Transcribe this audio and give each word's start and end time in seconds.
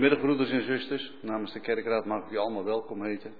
Goedemiddag 0.00 0.26
broeders 0.26 0.50
en 0.50 0.78
zusters. 0.78 1.12
Namens 1.22 1.52
de 1.52 1.60
kerkraad 1.60 2.04
mag 2.04 2.24
ik 2.24 2.30
u 2.30 2.36
allemaal 2.36 2.64
welkom 2.64 3.04
heten. 3.04 3.34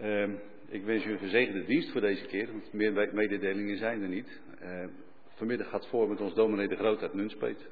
Uh, 0.00 0.28
ik 0.68 0.84
wens 0.84 1.04
u 1.04 1.12
een 1.12 1.18
gezegende 1.18 1.64
dienst 1.64 1.90
voor 1.90 2.00
deze 2.00 2.24
keer, 2.24 2.52
want 2.52 2.72
meer 2.72 2.92
mededelingen 3.12 3.76
zijn 3.76 4.02
er 4.02 4.08
niet. 4.08 4.40
Uh, 4.62 4.84
vanmiddag 5.34 5.68
gaat 5.68 5.86
voor 5.86 6.08
met 6.08 6.20
ons 6.20 6.34
dominee 6.34 6.68
de 6.68 6.76
Groot 6.76 7.02
uit 7.02 7.14
Nunspeet. 7.14 7.68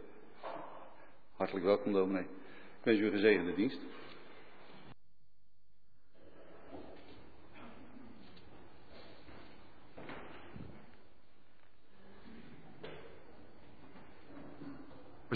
Hartelijk 1.36 1.64
welkom 1.64 1.92
dominee. 1.92 2.22
Ik 2.22 2.84
wens 2.84 2.98
u 2.98 3.04
een 3.04 3.10
gezegende 3.10 3.54
dienst. 3.54 3.80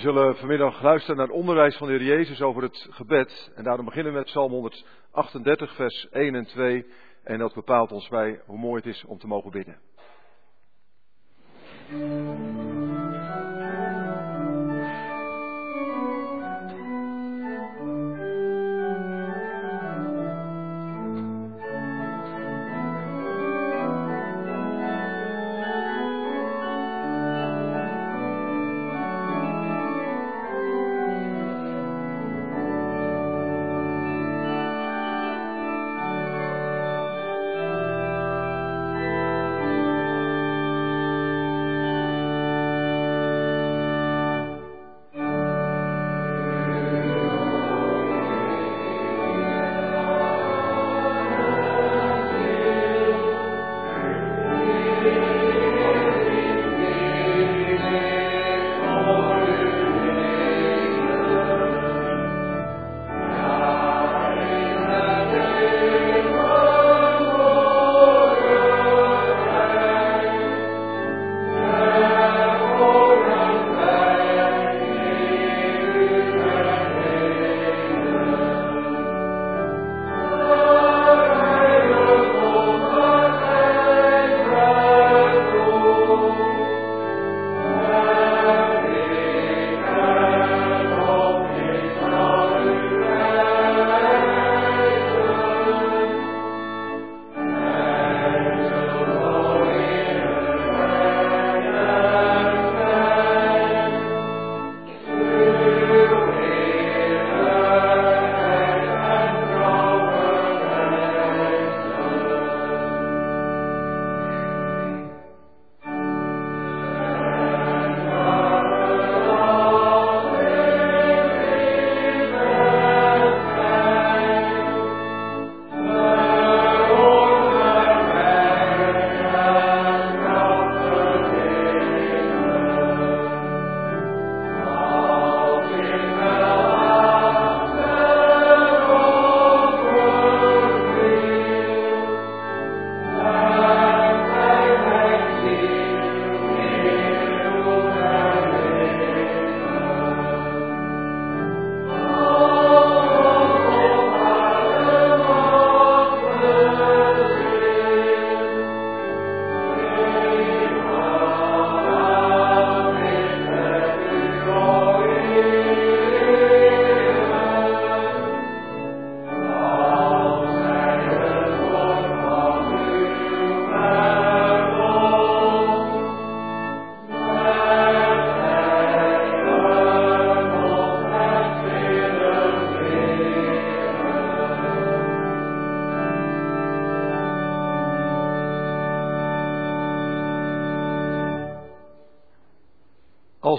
Zullen 0.05 0.37
vanmiddag 0.37 0.83
luisteren 0.83 1.17
naar 1.17 1.27
het 1.27 1.37
onderwijs 1.37 1.77
van 1.77 1.87
de 1.87 1.93
Heer 1.93 2.03
Jezus 2.03 2.43
over 2.43 2.63
het 2.63 2.87
gebed. 2.91 3.53
En 3.55 3.65
daarom 3.65 3.85
beginnen 3.85 4.13
we 4.13 4.19
met 4.19 4.27
Psalm 4.27 4.51
138, 4.51 5.75
vers 5.75 6.09
1 6.11 6.35
en 6.35 6.45
2. 6.45 6.87
En 7.23 7.39
dat 7.39 7.55
bepaalt 7.55 7.93
ons 7.93 8.09
bij 8.09 8.41
hoe 8.47 8.59
mooi 8.59 8.77
het 8.77 8.87
is 8.87 9.05
om 9.05 9.19
te 9.19 9.27
mogen 9.27 9.51
bidden. 9.51 9.79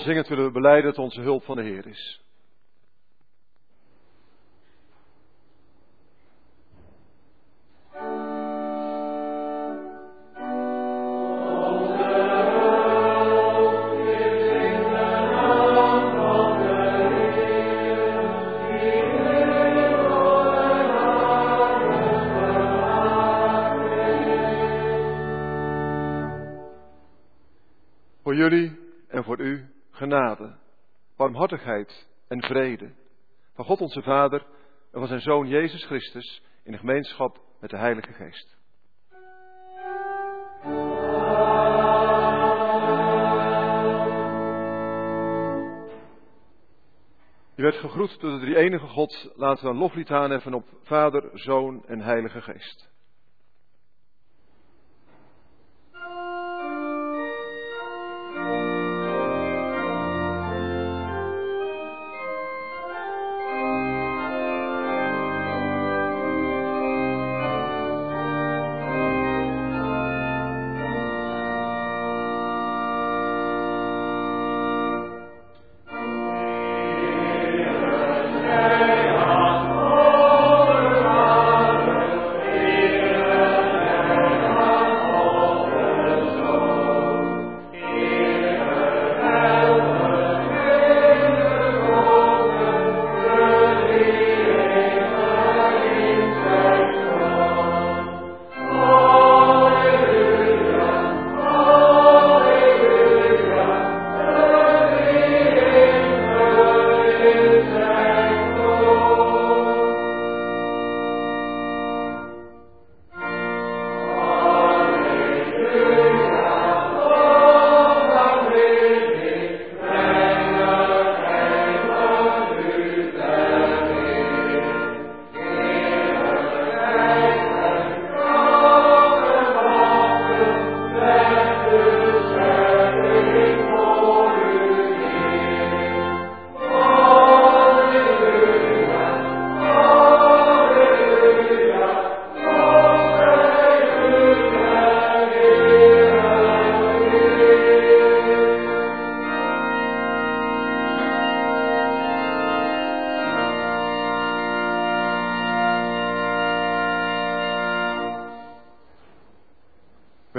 Zingend 0.06 0.28
willen 0.28 0.46
we 0.46 0.52
beleiden 0.52 0.94
dat 0.94 1.04
onze 1.04 1.22
hulp 1.22 1.44
van 1.44 1.56
de 1.56 1.64
Heer 1.64 1.88
is. 1.88 2.25
Van 33.54 33.66
God 33.66 33.82
onze 33.82 34.02
Vader 34.02 34.46
en 34.92 35.00
van 35.00 35.08
zijn 35.08 35.22
Zoon 35.22 35.48
Jezus 35.48 35.86
Christus 35.86 36.44
in 36.64 36.72
de 36.72 36.78
gemeenschap 36.78 37.42
met 37.60 37.70
de 37.70 37.78
Heilige 37.78 38.14
Geest. 38.14 38.58
Je 47.56 47.62
werd 47.62 47.76
gegroet 47.76 48.20
door 48.20 48.32
de 48.32 48.40
drie 48.40 48.56
enige 48.56 48.88
God. 48.88 49.32
Laten 49.36 49.64
we 49.64 49.70
een 49.70 49.78
loflied 49.78 50.10
aanheffen 50.10 50.54
op 50.54 50.66
Vader, 50.82 51.30
Zoon 51.34 51.86
en 51.86 52.00
Heilige 52.00 52.42
Geest. 52.42 52.95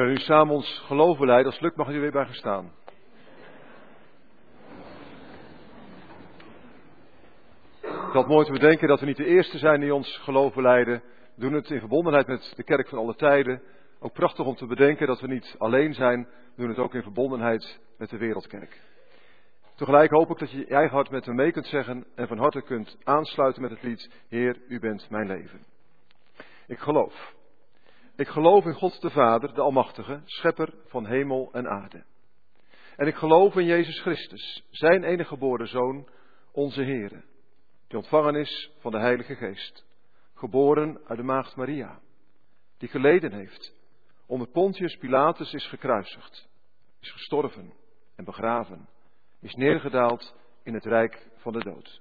Nu 0.05 0.17
samen 0.17 0.55
ons 0.55 0.83
geloof 0.87 1.19
beleiden. 1.19 1.47
Als 1.47 1.55
het 1.55 1.63
lukt 1.63 1.77
mag 1.77 1.89
u 1.89 2.01
weer 2.01 2.11
bij 2.13 2.25
gaan 2.25 2.35
staan. 2.35 2.73
Het 7.81 8.25
is 8.25 8.27
mooi 8.27 8.47
te 8.47 8.53
bedenken 8.53 8.89
dat 8.89 9.01
we 9.01 9.07
niet 9.07 9.17
de 9.17 9.27
eerste 9.27 9.59
zijn 9.59 9.81
die 9.81 9.95
ons 9.95 10.19
geloof 10.19 10.55
beleiden. 10.55 11.03
We 11.35 11.41
doen 11.41 11.53
het 11.53 11.71
in 11.71 11.79
verbondenheid 11.79 12.27
met 12.27 12.53
de 12.57 12.63
kerk 12.63 12.89
van 12.89 12.99
alle 12.99 13.15
tijden. 13.15 13.63
Ook 14.01 14.13
prachtig 14.13 14.47
om 14.47 14.55
te 14.55 14.67
bedenken 14.67 15.07
dat 15.07 15.21
we 15.21 15.27
niet 15.27 15.55
alleen 15.59 15.95
zijn. 15.95 16.29
We 16.55 16.63
doen 16.63 16.69
het 16.69 16.79
ook 16.79 16.95
in 16.95 17.03
verbondenheid 17.03 17.79
met 17.99 18.11
de 18.11 18.19
wereldkerk. 18.19 18.81
Tegelijk 19.75 20.11
hoop 20.11 20.31
ik 20.31 20.39
dat 20.39 20.51
je 20.51 20.59
je 20.59 20.67
eigen 20.67 20.95
hart 20.95 21.11
met 21.11 21.27
me 21.27 21.33
mee 21.33 21.53
kunt 21.53 21.67
zeggen 21.67 22.07
en 22.15 22.29
van 22.29 22.39
harte 22.39 22.63
kunt 22.63 22.97
aansluiten 23.05 23.63
met 23.63 23.71
het 23.71 23.83
lied 23.83 24.11
Heer, 24.29 24.57
u 24.69 24.81
bent 24.81 25.11
mijn 25.11 25.27
leven. 25.27 25.65
Ik 26.67 26.79
geloof. 26.79 27.36
Ik 28.17 28.29
geloof 28.29 28.65
in 28.65 28.75
God 28.75 29.01
de 29.01 29.11
Vader, 29.11 29.55
de 29.55 29.61
Almachtige, 29.61 30.21
schepper 30.25 30.75
van 30.87 31.07
hemel 31.07 31.49
en 31.53 31.69
aarde. 31.69 32.05
En 32.97 33.07
ik 33.07 33.15
geloof 33.15 33.57
in 33.57 33.65
Jezus 33.65 34.01
Christus, 34.01 34.65
zijn 34.71 35.05
enige 35.05 35.29
geboren 35.29 35.69
Zoon, 35.69 36.09
onze 36.53 36.83
Heere, 36.83 37.23
die 37.87 37.99
ontvangen 37.99 38.35
is 38.35 38.71
van 38.79 38.91
de 38.91 38.99
Heilige 38.99 39.35
Geest, 39.35 39.87
geboren 40.35 41.01
uit 41.07 41.19
de 41.19 41.25
Maagd 41.25 41.57
Maria, 41.57 42.01
die 42.79 42.89
geleden 42.89 43.33
heeft, 43.33 43.75
onder 44.27 44.49
Pontius 44.49 44.97
Pilatus 44.97 45.53
is 45.53 45.69
gekruisigd, 45.69 46.49
is 47.01 47.11
gestorven 47.11 47.73
en 48.15 48.25
begraven, 48.25 48.89
is 49.41 49.55
neergedaald 49.55 50.35
in 50.63 50.75
het 50.75 50.85
rijk 50.85 51.27
van 51.37 51.53
de 51.53 51.65
dood. 51.65 52.01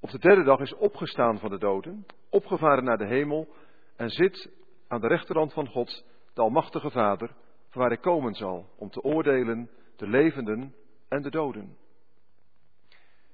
Op 0.00 0.10
de 0.10 0.18
derde 0.18 0.44
dag 0.44 0.60
is 0.60 0.74
opgestaan 0.74 1.38
van 1.38 1.50
de 1.50 1.58
doden, 1.58 2.06
opgevaren 2.30 2.84
naar 2.84 2.98
de 2.98 3.06
hemel 3.06 3.48
en 3.96 4.10
zit 4.10 4.58
aan 4.90 5.00
de 5.00 5.06
rechterhand 5.06 5.52
van 5.52 5.66
God, 5.66 6.04
de 6.34 6.40
Almachtige 6.40 6.90
Vader, 6.90 7.28
van 7.68 7.80
waar 7.80 7.90
hij 7.90 8.00
komen 8.00 8.34
zal 8.34 8.70
om 8.76 8.90
te 8.90 9.02
oordelen 9.02 9.70
de 9.96 10.06
levenden 10.06 10.74
en 11.08 11.22
de 11.22 11.30
doden. 11.30 11.76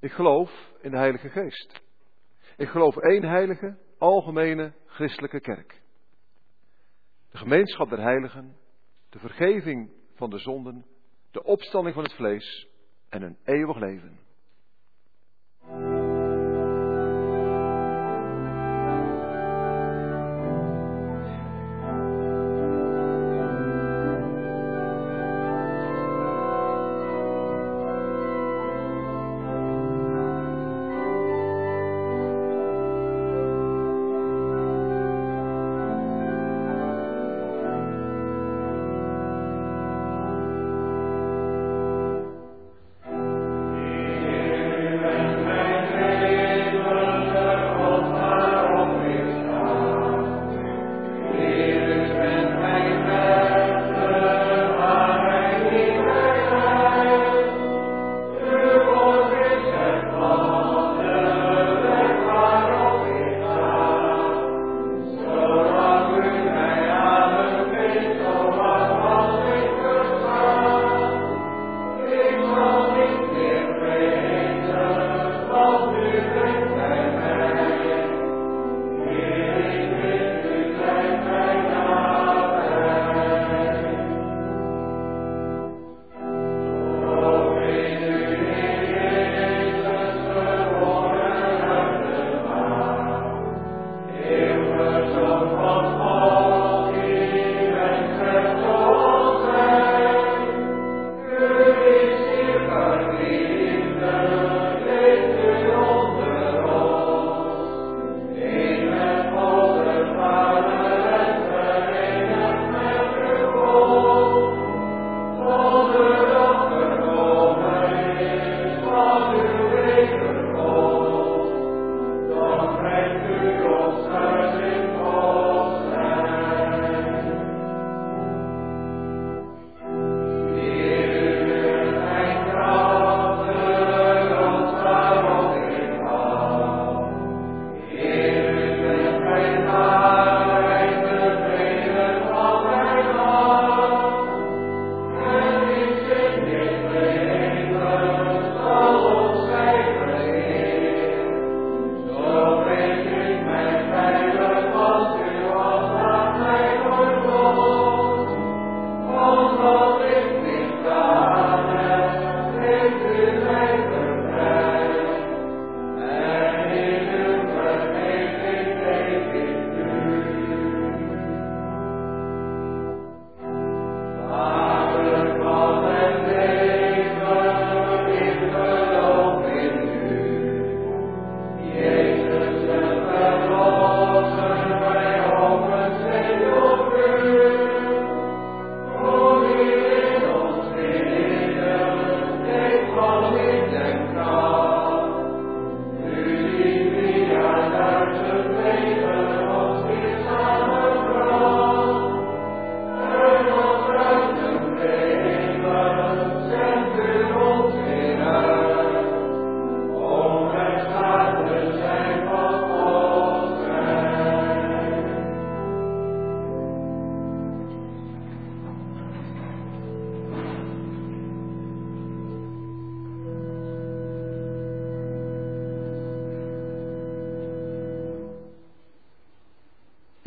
Ik 0.00 0.12
geloof 0.12 0.72
in 0.80 0.90
de 0.90 0.96
Heilige 0.96 1.28
Geest. 1.28 1.82
Ik 2.56 2.68
geloof 2.68 2.96
één 2.96 3.24
heilige, 3.24 3.78
algemene 3.98 4.72
christelijke 4.86 5.40
kerk. 5.40 5.82
De 7.30 7.38
gemeenschap 7.38 7.88
der 7.88 8.00
heiligen, 8.02 8.56
de 9.08 9.18
vergeving 9.18 9.90
van 10.14 10.30
de 10.30 10.38
zonden, 10.38 10.86
de 11.30 11.42
opstanding 11.42 11.94
van 11.94 12.04
het 12.04 12.14
vlees 12.14 12.68
en 13.08 13.22
een 13.22 13.38
eeuwig 13.44 13.76
leven. 13.76 14.18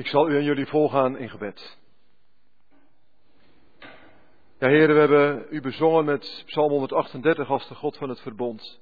Zal 0.10 0.30
u 0.30 0.36
en 0.38 0.44
jullie 0.44 0.66
volgaan 0.66 1.18
in 1.18 1.30
gebed. 1.30 1.78
Ja, 4.60 4.68
heren, 4.68 4.96
we 4.96 5.00
hebben 5.00 5.48
u 5.50 5.62
bezongen 5.62 6.06
met 6.06 6.44
Psalm 6.46 6.72
138 6.72 7.50
als 7.50 7.68
de 7.68 7.75
God 7.75 7.98
van 7.98 8.10
het 8.10 8.20
verbond. 8.20 8.80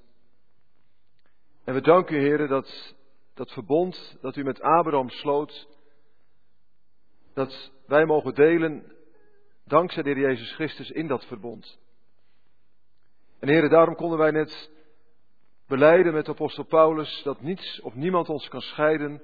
En 1.64 1.74
we 1.74 1.82
danken 1.82 2.16
u, 2.16 2.20
heren, 2.20 2.48
dat 2.48 2.96
dat 3.34 3.52
verbond 3.52 4.18
dat 4.22 4.36
u 4.36 4.44
met 4.44 4.62
Abraham 4.62 5.10
sloot, 5.10 5.68
dat 7.34 7.72
wij 7.88 8.06
mogen 8.06 8.36
delen 8.36 8.92
dankzij 9.66 10.04
de 10.04 10.10
Heer 10.10 10.20
Jezus 10.20 10.54
Christus 10.54 10.92
in 10.92 11.08
dat 11.08 11.26
verbond. 11.26 11.80
En 13.40 13.48
heren, 13.48 13.70
daarom 13.70 13.96
konden 13.96 14.18
wij 14.18 14.32
net 14.32 14.72
beleiden 15.68 16.14
met 16.14 16.30
apostel 16.30 16.64
Paulus 16.64 17.22
dat 17.24 17.42
niets 17.42 17.82
of 17.82 17.96
niemand 17.96 18.30
ons 18.30 18.48
kan 18.48 18.62
scheiden 18.62 19.22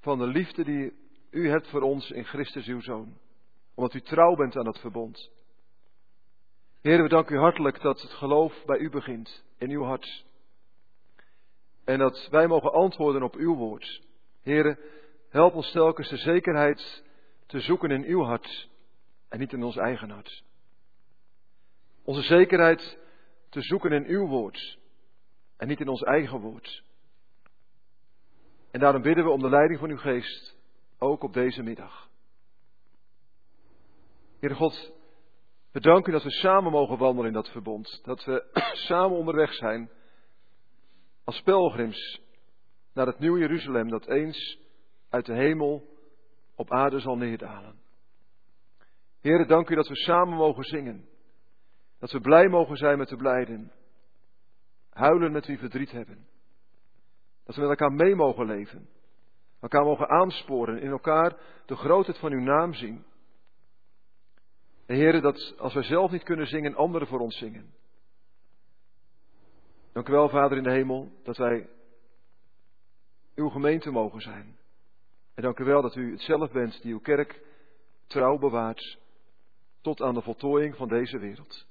van 0.00 0.18
de 0.18 0.26
liefde 0.26 0.64
die 0.64 0.92
u 1.36 1.48
hebt 1.48 1.68
voor 1.68 1.82
ons 1.82 2.10
in 2.10 2.24
Christus 2.24 2.66
uw 2.66 2.80
Zoon. 2.80 3.18
Omdat 3.74 3.94
u 3.94 4.00
trouw 4.00 4.34
bent 4.34 4.56
aan 4.56 4.64
dat 4.64 4.78
verbond. 4.78 5.30
Heren, 6.80 7.02
we 7.02 7.08
danken 7.08 7.36
u 7.36 7.38
hartelijk 7.38 7.80
dat 7.80 8.00
het 8.00 8.10
geloof 8.10 8.64
bij 8.64 8.78
u 8.78 8.90
begint, 8.90 9.44
in 9.58 9.70
uw 9.70 9.82
hart. 9.82 10.24
En 11.84 11.98
dat 11.98 12.28
wij 12.30 12.46
mogen 12.46 12.72
antwoorden 12.72 13.22
op 13.22 13.34
uw 13.34 13.54
woord. 13.54 14.02
Heren, 14.42 14.78
help 15.28 15.54
ons 15.54 15.70
telkens 15.70 16.08
de 16.08 16.16
zekerheid 16.16 17.02
te 17.46 17.60
zoeken 17.60 17.90
in 17.90 18.04
uw 18.04 18.22
hart 18.22 18.68
en 19.28 19.38
niet 19.38 19.52
in 19.52 19.62
ons 19.62 19.76
eigen 19.76 20.10
hart. 20.10 20.44
Onze 22.04 22.22
zekerheid 22.22 22.98
te 23.48 23.62
zoeken 23.62 23.92
in 23.92 24.06
uw 24.06 24.26
woord 24.26 24.78
en 25.56 25.68
niet 25.68 25.80
in 25.80 25.88
ons 25.88 26.02
eigen 26.02 26.40
woord. 26.40 26.84
En 28.70 28.80
daarom 28.80 29.02
bidden 29.02 29.24
we 29.24 29.30
om 29.30 29.40
de 29.40 29.48
leiding 29.48 29.78
van 29.78 29.90
uw 29.90 29.98
geest, 29.98 30.55
ook 30.98 31.22
op 31.22 31.32
deze 31.32 31.62
middag. 31.62 32.08
Heere 34.38 34.54
God, 34.54 34.92
we 35.72 35.80
danken 35.80 36.10
u 36.10 36.14
dat 36.14 36.24
we 36.24 36.30
samen 36.30 36.72
mogen 36.72 36.98
wandelen 36.98 37.26
in 37.26 37.32
dat 37.32 37.48
verbond. 37.48 38.00
Dat 38.04 38.24
we 38.24 38.44
samen 38.88 39.16
onderweg 39.16 39.52
zijn 39.52 39.90
als 41.24 41.42
pelgrims 41.42 42.20
naar 42.92 43.06
het 43.06 43.18
nieuwe 43.18 43.38
Jeruzalem 43.38 43.88
dat 43.88 44.06
eens 44.06 44.58
uit 45.08 45.26
de 45.26 45.34
hemel 45.34 45.88
op 46.54 46.70
aarde 46.70 47.00
zal 47.00 47.16
neerdalen. 47.16 47.80
Heren, 49.20 49.48
dank 49.48 49.70
u 49.70 49.74
dat 49.74 49.88
we 49.88 49.96
samen 49.96 50.36
mogen 50.36 50.64
zingen. 50.64 51.08
Dat 51.98 52.10
we 52.10 52.20
blij 52.20 52.48
mogen 52.48 52.76
zijn 52.76 52.98
met 52.98 53.08
de 53.08 53.16
blijden. 53.16 53.72
Huilen 54.90 55.32
met 55.32 55.46
wie 55.46 55.58
verdriet 55.58 55.90
hebben. 55.90 56.26
Dat 57.44 57.54
we 57.54 57.60
met 57.60 57.70
elkaar 57.70 57.92
mee 57.92 58.14
mogen 58.14 58.46
leven. 58.46 58.88
Elkaar 59.60 59.84
mogen 59.84 60.08
aansporen, 60.08 60.80
in 60.80 60.90
elkaar 60.90 61.36
de 61.66 61.76
grootheid 61.76 62.18
van 62.18 62.32
uw 62.32 62.40
naam 62.40 62.74
zien. 62.74 63.04
En 64.86 64.96
heren, 64.96 65.22
dat 65.22 65.54
als 65.58 65.74
wij 65.74 65.82
zelf 65.82 66.10
niet 66.10 66.22
kunnen 66.22 66.46
zingen, 66.46 66.74
anderen 66.74 67.08
voor 67.08 67.20
ons 67.20 67.38
zingen. 67.38 67.74
Dank 69.92 70.08
u 70.08 70.12
wel, 70.12 70.28
Vader 70.28 70.56
in 70.56 70.62
de 70.62 70.70
hemel, 70.70 71.12
dat 71.22 71.36
wij 71.36 71.68
uw 73.34 73.48
gemeente 73.48 73.90
mogen 73.90 74.20
zijn. 74.20 74.56
En 75.34 75.42
dank 75.42 75.58
u 75.58 75.64
wel 75.64 75.82
dat 75.82 75.94
u 75.94 76.10
het 76.10 76.20
zelf 76.20 76.52
bent 76.52 76.82
die 76.82 76.92
uw 76.92 77.00
kerk 77.00 77.40
trouw 78.06 78.38
bewaart 78.38 78.98
tot 79.80 80.02
aan 80.02 80.14
de 80.14 80.22
voltooiing 80.22 80.76
van 80.76 80.88
deze 80.88 81.18
wereld. 81.18 81.66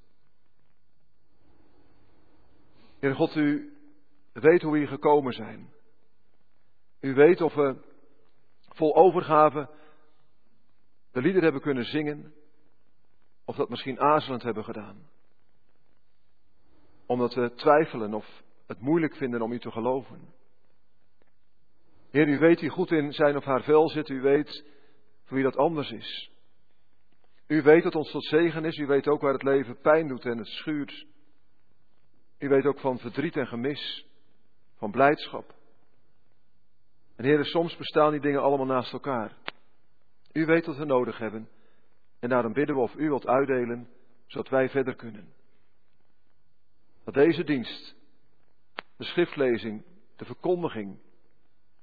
Heer 2.99 3.15
God, 3.15 3.35
u 3.35 3.77
weet 4.33 4.61
hoe 4.61 4.71
we 4.71 4.77
hier 4.77 4.87
gekomen 4.87 5.33
zijn. 5.33 5.73
U 7.05 7.13
weet 7.13 7.41
of 7.41 7.53
we 7.53 7.75
vol 8.69 8.95
overgave 8.95 9.69
de 11.11 11.21
lieder 11.21 11.43
hebben 11.43 11.61
kunnen 11.61 11.85
zingen, 11.85 12.33
of 13.45 13.55
dat 13.55 13.69
misschien 13.69 13.99
aarzelend 13.99 14.43
hebben 14.43 14.63
gedaan. 14.63 15.09
Omdat 17.05 17.33
we 17.33 17.53
twijfelen 17.53 18.13
of 18.13 18.43
het 18.67 18.79
moeilijk 18.79 19.15
vinden 19.15 19.41
om 19.41 19.51
u 19.51 19.59
te 19.59 19.71
geloven. 19.71 20.33
Heer, 22.11 22.27
u 22.27 22.37
weet 22.37 22.59
wie 22.59 22.69
goed 22.69 22.91
in 22.91 23.11
zijn 23.11 23.37
of 23.37 23.43
haar 23.43 23.63
vel 23.63 23.89
zit, 23.89 24.09
u 24.09 24.21
weet 24.21 24.65
voor 25.23 25.35
wie 25.35 25.45
dat 25.45 25.57
anders 25.57 25.91
is. 25.91 26.31
U 27.47 27.61
weet 27.61 27.83
dat 27.83 27.95
ons 27.95 28.11
tot 28.11 28.25
zegen 28.25 28.65
is, 28.65 28.77
u 28.77 28.85
weet 28.85 29.07
ook 29.07 29.21
waar 29.21 29.33
het 29.33 29.43
leven 29.43 29.81
pijn 29.81 30.07
doet 30.07 30.25
en 30.25 30.37
het 30.37 30.47
schuurt. 30.47 31.05
U 32.39 32.49
weet 32.49 32.65
ook 32.65 32.79
van 32.79 32.99
verdriet 32.99 33.37
en 33.37 33.47
gemis, 33.47 34.07
van 34.75 34.91
blijdschap. 34.91 35.54
En 37.15 37.25
heren, 37.25 37.45
soms 37.45 37.77
bestaan 37.77 38.11
die 38.11 38.21
dingen 38.21 38.41
allemaal 38.41 38.65
naast 38.65 38.93
elkaar. 38.93 39.37
U 40.31 40.45
weet 40.45 40.65
wat 40.65 40.77
we 40.77 40.85
nodig 40.85 41.17
hebben. 41.17 41.49
En 42.19 42.29
daarom 42.29 42.53
bidden 42.53 42.75
we 42.75 42.81
of 42.81 42.95
u 42.95 43.07
wilt 43.07 43.27
uitdelen, 43.27 43.89
zodat 44.25 44.49
wij 44.49 44.69
verder 44.69 44.95
kunnen. 44.95 45.33
Dat 47.03 47.13
deze 47.13 47.43
dienst, 47.43 47.95
de 48.97 49.03
schriftlezing, 49.03 49.83
de 50.15 50.25
verkondiging, 50.25 50.99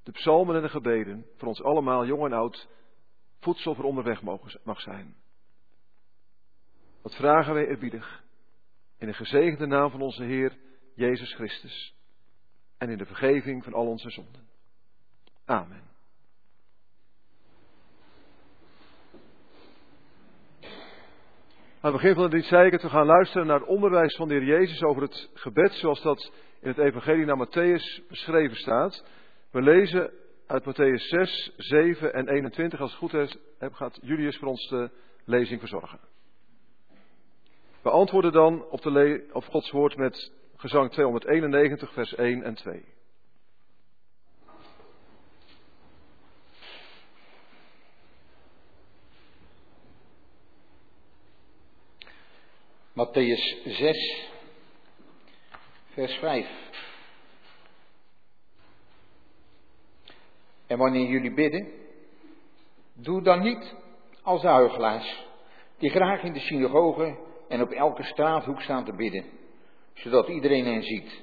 de 0.03 0.13
psalmen 0.13 0.57
en 0.57 0.63
de 0.63 0.69
gebeden, 0.69 1.27
voor 1.37 1.49
ons 1.49 1.63
allemaal, 1.63 2.07
jong 2.07 2.25
en 2.25 2.33
oud, 2.33 2.69
voedsel 3.39 3.75
voor 3.75 3.85
onderweg 3.85 4.23
mag 4.63 4.81
zijn. 4.81 5.15
Dat 7.03 7.15
vragen 7.15 7.55
wij 7.55 7.67
eerbiedig. 7.67 8.25
In 8.99 9.07
de 9.07 9.15
gezegende 9.15 9.67
naam 9.67 9.91
van 9.91 10.01
onze 10.01 10.23
Heer 10.23 10.59
Jezus 10.95 11.35
Christus. 11.35 11.95
En 12.79 12.91
in 12.91 12.99
de 12.99 13.07
vergeving 13.07 13.65
van 13.65 13.75
al 13.75 13.87
onze 13.87 14.11
zonden. 14.11 14.49
Amen. 15.45 15.91
Aan 21.81 21.93
het 21.93 22.01
begin 22.01 22.15
van 22.15 22.25
de 22.25 22.31
dienst 22.31 22.49
zei 22.49 22.67
ik 22.67 22.73
het, 22.73 22.83
we 22.83 22.89
gaan 22.89 23.07
luisteren 23.07 23.47
naar 23.47 23.59
het 23.59 23.69
onderwijs 23.69 24.17
van 24.17 24.29
de 24.29 24.35
Heer 24.35 24.45
Jezus 24.45 24.83
over 24.83 25.03
het 25.03 25.31
gebed 25.35 25.73
zoals 25.73 26.03
dat 26.03 26.33
in 26.61 26.69
het 26.69 26.79
Evangelie 26.79 27.25
naar 27.25 27.47
Matthäus 27.47 28.09
beschreven 28.09 28.57
staat. 28.57 29.05
We 29.51 29.63
lezen 29.63 30.13
uit 30.47 30.65
Matthäus 30.65 31.09
6, 31.09 31.53
7 31.57 32.15
en 32.15 32.29
21. 32.29 32.81
Als 32.81 32.91
het 32.91 32.99
goed 32.99 33.15
is, 33.15 33.37
gaat 33.59 33.99
Julius 34.03 34.37
voor 34.37 34.49
ons 34.49 34.69
de 34.69 34.91
lezing 35.25 35.61
verzorgen. 35.61 36.01
We 37.83 37.91
antwoorden 37.91 38.33
dan 38.33 38.65
op, 38.65 38.83
de 38.83 39.29
op 39.33 39.45
Gods 39.45 39.71
woord 39.71 39.97
met 39.97 40.33
gezang 40.57 40.91
291, 40.91 41.93
vers 41.93 42.15
1 42.15 42.43
en 42.43 42.55
2. 42.55 42.85
Matthäus 52.95 53.41
6, 53.65 54.29
vers 55.95 56.19
5. 56.19 56.47
En 60.67 60.79
wanneer 60.79 61.09
jullie 61.09 61.35
bidden, 61.35 61.73
doe 62.95 63.23
dan 63.23 63.43
niet 63.43 63.75
als 64.23 64.43
de 64.43 64.49
huigelaars, 64.49 65.27
die 65.79 65.91
graag 65.91 66.23
in 66.23 66.33
de 66.33 66.41
synagoge 66.41 67.19
en 67.49 67.63
op 67.63 67.71
elke 67.71 68.03
straathoek 68.03 68.61
staan 68.61 68.85
te 68.85 68.93
bidden, 68.93 69.25
zodat 69.95 70.29
iedereen 70.29 70.65
hen 70.65 70.83
ziet. 70.83 71.23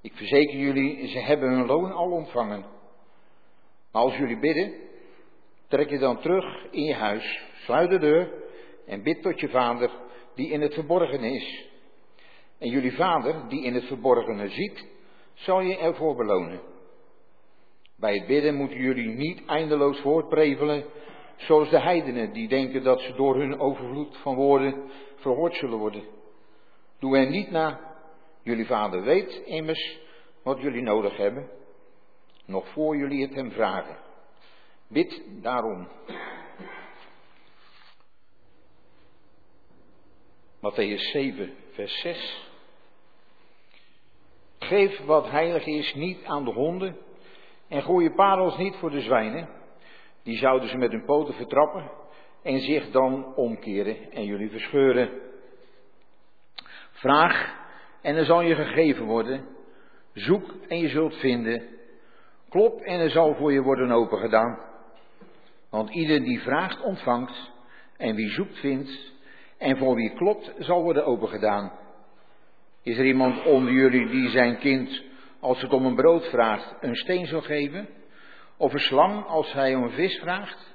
Ik 0.00 0.12
verzeker 0.14 0.56
jullie, 0.56 1.08
ze 1.08 1.18
hebben 1.18 1.50
hun 1.50 1.66
loon 1.66 1.92
al 1.92 2.10
ontvangen. 2.10 2.64
Maar 3.92 4.02
als 4.02 4.16
jullie 4.16 4.38
bidden, 4.38 4.74
trek 5.68 5.90
je 5.90 5.98
dan 5.98 6.20
terug 6.20 6.70
in 6.70 6.84
je 6.84 6.94
huis, 6.94 7.40
sluit 7.64 7.90
de 7.90 7.98
deur 7.98 8.32
en 8.86 9.02
bid 9.02 9.22
tot 9.22 9.40
je 9.40 9.48
vader 9.48 10.08
die 10.34 10.50
in 10.50 10.60
het 10.60 10.74
verborgen 10.74 11.24
is. 11.24 11.68
En 12.58 12.68
jullie 12.68 12.92
vader 12.92 13.48
die 13.48 13.64
in 13.64 13.74
het 13.74 13.84
verborgene 13.84 14.48
ziet, 14.48 14.88
zal 15.34 15.60
je 15.60 15.78
ervoor 15.78 16.16
belonen. 16.16 16.60
Bij 17.96 18.14
het 18.14 18.26
bidden 18.26 18.54
moeten 18.54 18.78
jullie 18.78 19.08
niet 19.08 19.44
eindeloos 19.46 20.00
voortprevelen, 20.00 20.84
zoals 21.36 21.70
de 21.70 21.80
heidenen 21.80 22.32
die 22.32 22.48
denken 22.48 22.82
dat 22.82 23.00
ze 23.00 23.12
door 23.14 23.36
hun 23.36 23.60
overvloed 23.60 24.16
van 24.16 24.34
woorden 24.34 24.90
verhoord 25.16 25.54
zullen 25.54 25.78
worden. 25.78 26.02
Doe 26.98 27.16
er 27.16 27.30
niet 27.30 27.50
na. 27.50 27.80
Jullie 28.42 28.66
vader 28.66 29.02
weet 29.02 29.42
immers 29.44 29.98
wat 30.42 30.60
jullie 30.60 30.82
nodig 30.82 31.16
hebben, 31.16 31.50
nog 32.46 32.68
voor 32.68 32.96
jullie 32.96 33.22
het 33.22 33.34
hem 33.34 33.50
vragen. 33.50 33.96
Bid 34.88 35.22
daarom. 35.42 35.88
Matthäus 40.60 41.10
7, 41.12 41.52
vers 41.72 42.00
6. 42.00 42.48
Geef 44.58 45.00
wat 45.06 45.30
heilig 45.30 45.66
is 45.66 45.94
niet 45.94 46.24
aan 46.24 46.44
de 46.44 46.50
honden 46.50 46.96
en 47.68 47.82
gooi 47.82 48.04
je 48.04 48.14
parels 48.14 48.56
niet 48.56 48.76
voor 48.76 48.90
de 48.90 49.00
zwijnen. 49.00 49.48
Die 50.22 50.36
zouden 50.36 50.68
ze 50.68 50.76
met 50.76 50.90
hun 50.90 51.04
poten 51.04 51.34
vertrappen 51.34 51.90
en 52.42 52.60
zich 52.60 52.90
dan 52.90 53.34
omkeren 53.34 54.12
en 54.12 54.24
jullie 54.24 54.50
verscheuren. 54.50 55.10
Vraag 56.90 57.54
en 58.02 58.16
er 58.16 58.24
zal 58.24 58.40
je 58.40 58.54
gegeven 58.54 59.04
worden. 59.04 59.46
Zoek 60.12 60.54
en 60.68 60.78
je 60.78 60.88
zult 60.88 61.14
vinden. 61.14 61.68
Klop 62.48 62.80
en 62.80 63.00
er 63.00 63.10
zal 63.10 63.34
voor 63.34 63.52
je 63.52 63.62
worden 63.62 63.90
opengedaan. 63.90 64.58
Want 65.70 65.90
ieder 65.90 66.22
die 66.22 66.40
vraagt 66.40 66.80
ontvangt 66.80 67.50
en 67.96 68.14
wie 68.14 68.30
zoekt 68.30 68.58
vindt 68.58 69.18
En 69.60 69.76
voor 69.76 69.94
wie 69.94 70.14
klopt, 70.14 70.52
zal 70.58 70.82
worden 70.82 71.06
opengedaan. 71.06 71.72
Is 72.82 72.98
er 72.98 73.04
iemand 73.04 73.44
onder 73.44 73.72
jullie 73.72 74.08
die 74.08 74.28
zijn 74.28 74.58
kind, 74.58 75.02
als 75.40 75.60
het 75.60 75.72
om 75.72 75.86
een 75.86 75.94
brood 75.94 76.24
vraagt, 76.24 76.76
een 76.80 76.94
steen 76.94 77.26
zal 77.26 77.40
geven? 77.40 77.88
Of 78.56 78.72
een 78.72 78.80
slang 78.80 79.26
als 79.26 79.52
hij 79.52 79.74
om 79.74 79.82
een 79.82 79.90
vis 79.90 80.18
vraagt? 80.18 80.74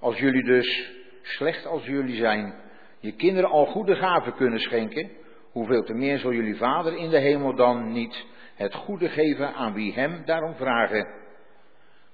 Als 0.00 0.18
jullie 0.18 0.44
dus, 0.44 0.92
slecht 1.22 1.66
als 1.66 1.84
jullie 1.84 2.16
zijn, 2.16 2.54
je 3.00 3.12
kinderen 3.12 3.50
al 3.50 3.66
goede 3.66 3.96
gaven 3.96 4.34
kunnen 4.34 4.60
schenken, 4.60 5.10
hoeveel 5.52 5.82
te 5.82 5.94
meer 5.94 6.18
zal 6.18 6.32
jullie 6.32 6.56
Vader 6.56 6.96
in 6.96 7.10
de 7.10 7.18
hemel 7.18 7.54
dan 7.54 7.92
niet 7.92 8.24
het 8.54 8.74
goede 8.74 9.08
geven 9.08 9.54
aan 9.54 9.74
wie 9.74 9.92
hem 9.92 10.22
daarom 10.24 10.54
vragen? 10.54 11.08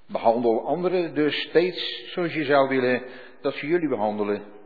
Behandel 0.06 0.66
anderen 0.66 1.14
dus 1.14 1.40
steeds 1.40 2.10
zoals 2.12 2.34
je 2.34 2.44
zou 2.44 2.68
willen 2.68 3.02
dat 3.40 3.54
ze 3.54 3.66
jullie 3.66 3.88
behandelen. 3.88 4.60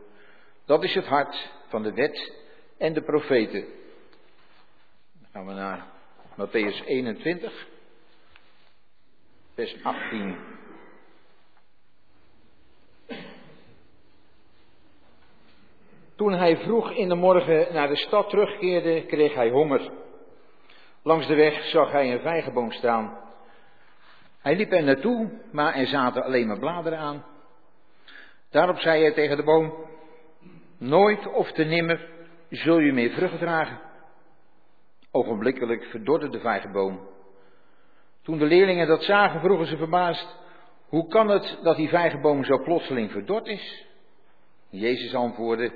Dat 0.67 0.83
is 0.83 0.93
het 0.93 1.05
hart 1.05 1.51
van 1.67 1.83
de 1.83 1.93
wet 1.93 2.33
en 2.77 2.93
de 2.93 3.01
profeten. 3.01 3.65
Dan 5.13 5.29
gaan 5.31 5.45
we 5.45 5.53
naar 5.53 5.85
Matthäus 6.35 6.85
21, 6.85 7.67
vers 9.53 9.83
18. 9.83 10.37
Toen 16.15 16.33
hij 16.33 16.57
vroeg 16.57 16.91
in 16.91 17.09
de 17.09 17.15
morgen 17.15 17.73
naar 17.73 17.87
de 17.87 17.97
stad 17.97 18.29
terugkeerde, 18.29 19.05
kreeg 19.05 19.33
hij 19.33 19.49
honger. 19.49 19.91
Langs 21.03 21.27
de 21.27 21.35
weg 21.35 21.63
zag 21.63 21.91
hij 21.91 22.13
een 22.13 22.21
vijgenboom 22.21 22.71
staan. 22.71 23.19
Hij 24.39 24.55
liep 24.55 24.71
er 24.71 24.83
naartoe, 24.83 25.41
maar 25.51 25.75
er 25.75 25.87
zaten 25.87 26.23
alleen 26.23 26.47
maar 26.47 26.59
bladeren 26.59 26.99
aan. 26.99 27.25
Daarop 28.49 28.79
zei 28.79 29.01
hij 29.01 29.13
tegen 29.13 29.37
de 29.37 29.43
boom: 29.43 29.73
Nooit 30.77 31.27
of 31.27 31.51
te 31.51 31.63
nimmer 31.63 32.09
zul 32.49 32.79
je 32.79 32.93
meer 32.93 33.09
vrucht 33.09 33.39
dragen. 33.39 33.79
Ogenblikkelijk 35.11 35.83
verdorde 35.83 36.29
de 36.29 36.39
vijgenboom. 36.39 37.07
Toen 38.23 38.37
de 38.37 38.45
leerlingen 38.45 38.87
dat 38.87 39.03
zagen, 39.03 39.39
vroegen 39.39 39.67
ze 39.67 39.77
verbaasd: 39.77 40.37
Hoe 40.87 41.07
kan 41.07 41.29
het 41.29 41.59
dat 41.63 41.75
die 41.75 41.89
vijgenboom 41.89 42.43
zo 42.43 42.63
plotseling 42.63 43.11
verdord 43.11 43.47
is? 43.47 43.85
Jezus 44.69 45.15
antwoordde: 45.15 45.71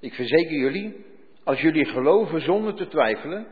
Ik 0.00 0.14
verzeker 0.14 0.56
jullie, 0.56 1.04
als 1.44 1.60
jullie 1.60 1.84
geloven 1.84 2.40
zonder 2.40 2.74
te 2.74 2.88
twijfelen, 2.88 3.46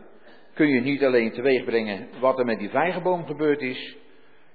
kun 0.55 0.69
je 0.69 0.81
niet 0.81 1.05
alleen 1.05 1.33
teweegbrengen 1.33 2.09
wat 2.21 2.39
er 2.39 2.45
met 2.45 2.59
die 2.59 2.71
vijgenboom 2.71 3.27
gebeurd 3.27 3.61
is, 3.61 3.97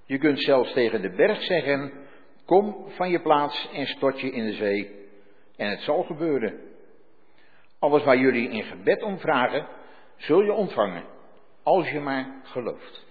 je 0.06 0.18
kunt 0.18 0.42
zelfs 0.42 0.74
tegen 0.74 1.02
de 1.02 1.16
berg 1.16 1.44
zeggen: 1.44 1.92
Kom 2.46 2.86
van 2.88 3.10
je 3.10 3.22
plaats 3.22 3.70
en 3.74 3.88
stort 3.88 4.20
je 4.20 4.32
in 4.32 4.46
de 4.46 4.54
zee. 4.54 5.07
En 5.58 5.70
het 5.70 5.80
zal 5.80 6.04
gebeuren. 6.04 6.60
Alles 7.80 8.04
waar 8.04 8.18
jullie 8.18 8.50
in 8.50 8.64
gebed 8.64 9.04
om 9.04 9.20
vragen, 9.20 9.68
zul 10.16 10.42
je 10.42 10.54
ontvangen, 10.54 11.04
als 11.64 11.90
je 11.90 12.00
maar 12.00 12.42
gelooft. 12.44 13.07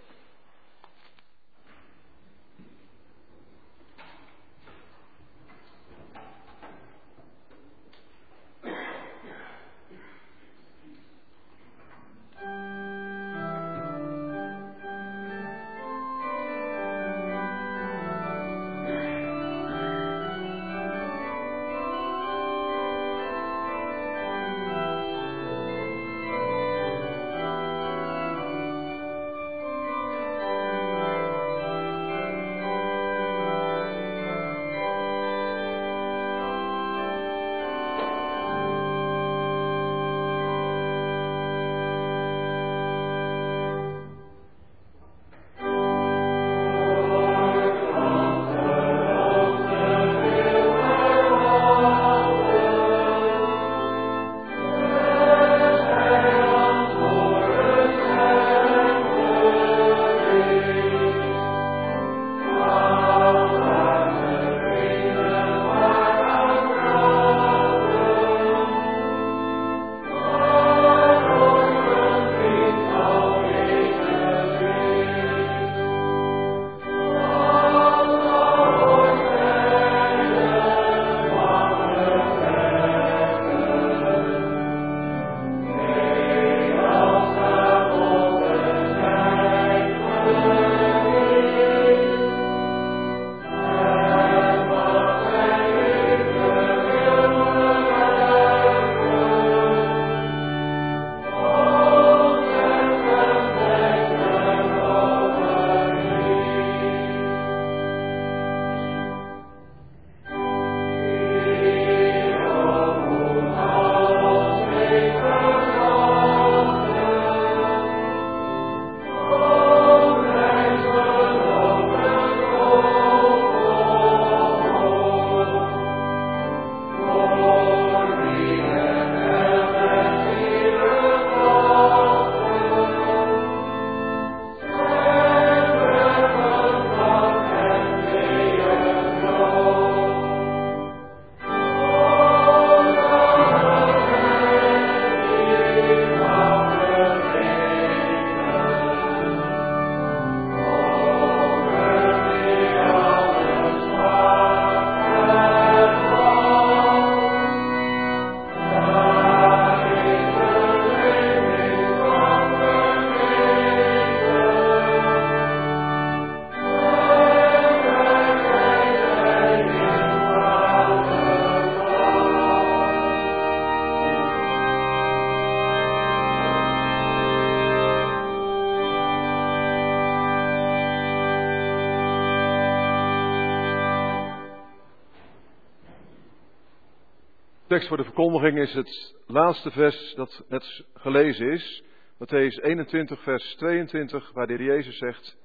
Voor 187.87 187.97
de 187.97 188.05
verkondiging 188.05 188.59
is 188.59 188.73
het 188.73 189.15
laatste 189.27 189.71
vers 189.71 190.15
dat 190.15 190.45
net 190.49 190.85
gelezen 190.95 191.51
is. 191.51 191.83
Matthäus 192.15 192.63
21, 192.63 193.23
vers 193.23 193.55
22, 193.55 194.33
waar 194.33 194.47
de 194.47 194.53
Heer 194.53 194.65
Jezus 194.65 194.99
zegt: 194.99 195.39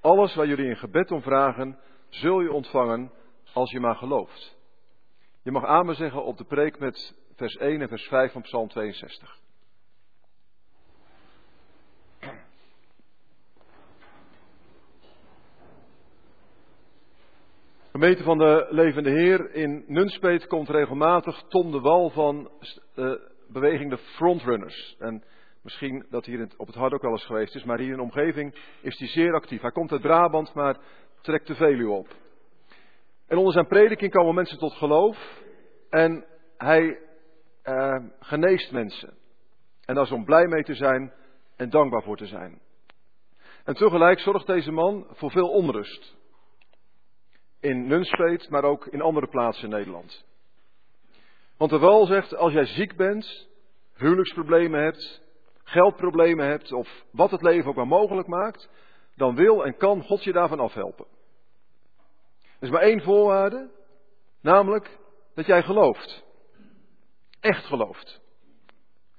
Alles 0.00 0.34
waar 0.34 0.46
jullie 0.46 0.68
in 0.68 0.76
gebed 0.76 1.10
om 1.10 1.22
vragen, 1.22 1.78
zul 2.08 2.40
je 2.40 2.52
ontvangen 2.52 3.12
als 3.52 3.70
je 3.70 3.80
maar 3.80 3.96
gelooft. 3.96 4.56
Je 5.42 5.50
mag 5.50 5.64
amen 5.64 5.94
zeggen 5.94 6.24
op 6.24 6.36
de 6.36 6.44
preek 6.44 6.78
met 6.78 7.14
vers 7.34 7.56
1 7.56 7.80
en 7.80 7.88
vers 7.88 8.06
5 8.08 8.32
van 8.32 8.42
Psalm 8.42 8.68
62. 8.68 9.38
Gemeente 17.98 18.22
van 18.22 18.38
de 18.38 18.66
Levende 18.70 19.10
Heer 19.10 19.54
in 19.54 19.84
Nunspeet 19.86 20.46
komt 20.46 20.68
regelmatig 20.68 21.42
Tom 21.48 21.70
de 21.70 21.80
Wal 21.80 22.10
van 22.10 22.50
de 22.94 23.02
eh, 23.02 23.52
beweging 23.52 23.90
de 23.90 23.98
Frontrunners. 23.98 24.96
En 24.98 25.24
misschien 25.62 26.06
dat 26.10 26.24
hier 26.24 26.48
op 26.56 26.66
het 26.66 26.76
hart 26.76 26.92
ook 26.92 27.02
wel 27.02 27.10
eens 27.10 27.26
geweest 27.26 27.54
is, 27.54 27.64
maar 27.64 27.78
hier 27.78 27.90
in 27.90 27.96
de 27.96 28.02
omgeving 28.02 28.54
is 28.80 28.98
hij 28.98 29.08
zeer 29.08 29.34
actief. 29.34 29.60
Hij 29.60 29.70
komt 29.70 29.92
uit 29.92 30.00
Brabant, 30.00 30.54
maar 30.54 30.76
trekt 31.20 31.46
de 31.46 31.54
Veluwe 31.54 31.92
op. 31.92 32.08
En 33.26 33.36
onder 33.36 33.52
zijn 33.52 33.66
prediking 33.66 34.12
komen 34.12 34.34
mensen 34.34 34.58
tot 34.58 34.72
geloof 34.72 35.42
en 35.90 36.24
hij 36.56 36.98
eh, 37.62 37.96
geneest 38.20 38.72
mensen. 38.72 39.14
En 39.84 39.94
daar 39.94 40.04
is 40.04 40.12
om 40.12 40.24
blij 40.24 40.46
mee 40.46 40.62
te 40.62 40.74
zijn 40.74 41.12
en 41.56 41.70
dankbaar 41.70 42.02
voor 42.02 42.16
te 42.16 42.26
zijn. 42.26 42.60
En 43.64 43.74
tegelijk 43.74 44.20
zorgt 44.20 44.46
deze 44.46 44.72
man 44.72 45.06
voor 45.10 45.30
veel 45.30 45.48
onrust 45.48 46.16
in 47.60 47.86
Nunspeet, 47.86 48.50
maar 48.50 48.64
ook 48.64 48.86
in 48.86 49.00
andere 49.00 49.26
plaatsen 49.26 49.64
in 49.64 49.70
Nederland. 49.70 50.24
Want 51.56 51.70
de 51.70 51.78
Wal 51.78 52.06
zegt, 52.06 52.36
als 52.36 52.52
jij 52.52 52.66
ziek 52.66 52.96
bent, 52.96 53.48
huwelijksproblemen 53.94 54.82
hebt, 54.82 55.22
geldproblemen 55.62 56.46
hebt 56.46 56.72
of 56.72 57.04
wat 57.10 57.30
het 57.30 57.42
leven 57.42 57.70
ook 57.70 57.76
maar 57.76 57.86
mogelijk 57.86 58.28
maakt, 58.28 58.68
dan 59.16 59.34
wil 59.34 59.64
en 59.64 59.76
kan 59.76 60.02
God 60.02 60.24
je 60.24 60.32
daarvan 60.32 60.60
afhelpen. 60.60 61.06
Er 62.38 62.66
is 62.66 62.70
maar 62.70 62.82
één 62.82 63.02
voorwaarde, 63.02 63.70
namelijk 64.40 64.98
dat 65.34 65.46
jij 65.46 65.62
gelooft. 65.62 66.24
Echt 67.40 67.64
gelooft. 67.64 68.20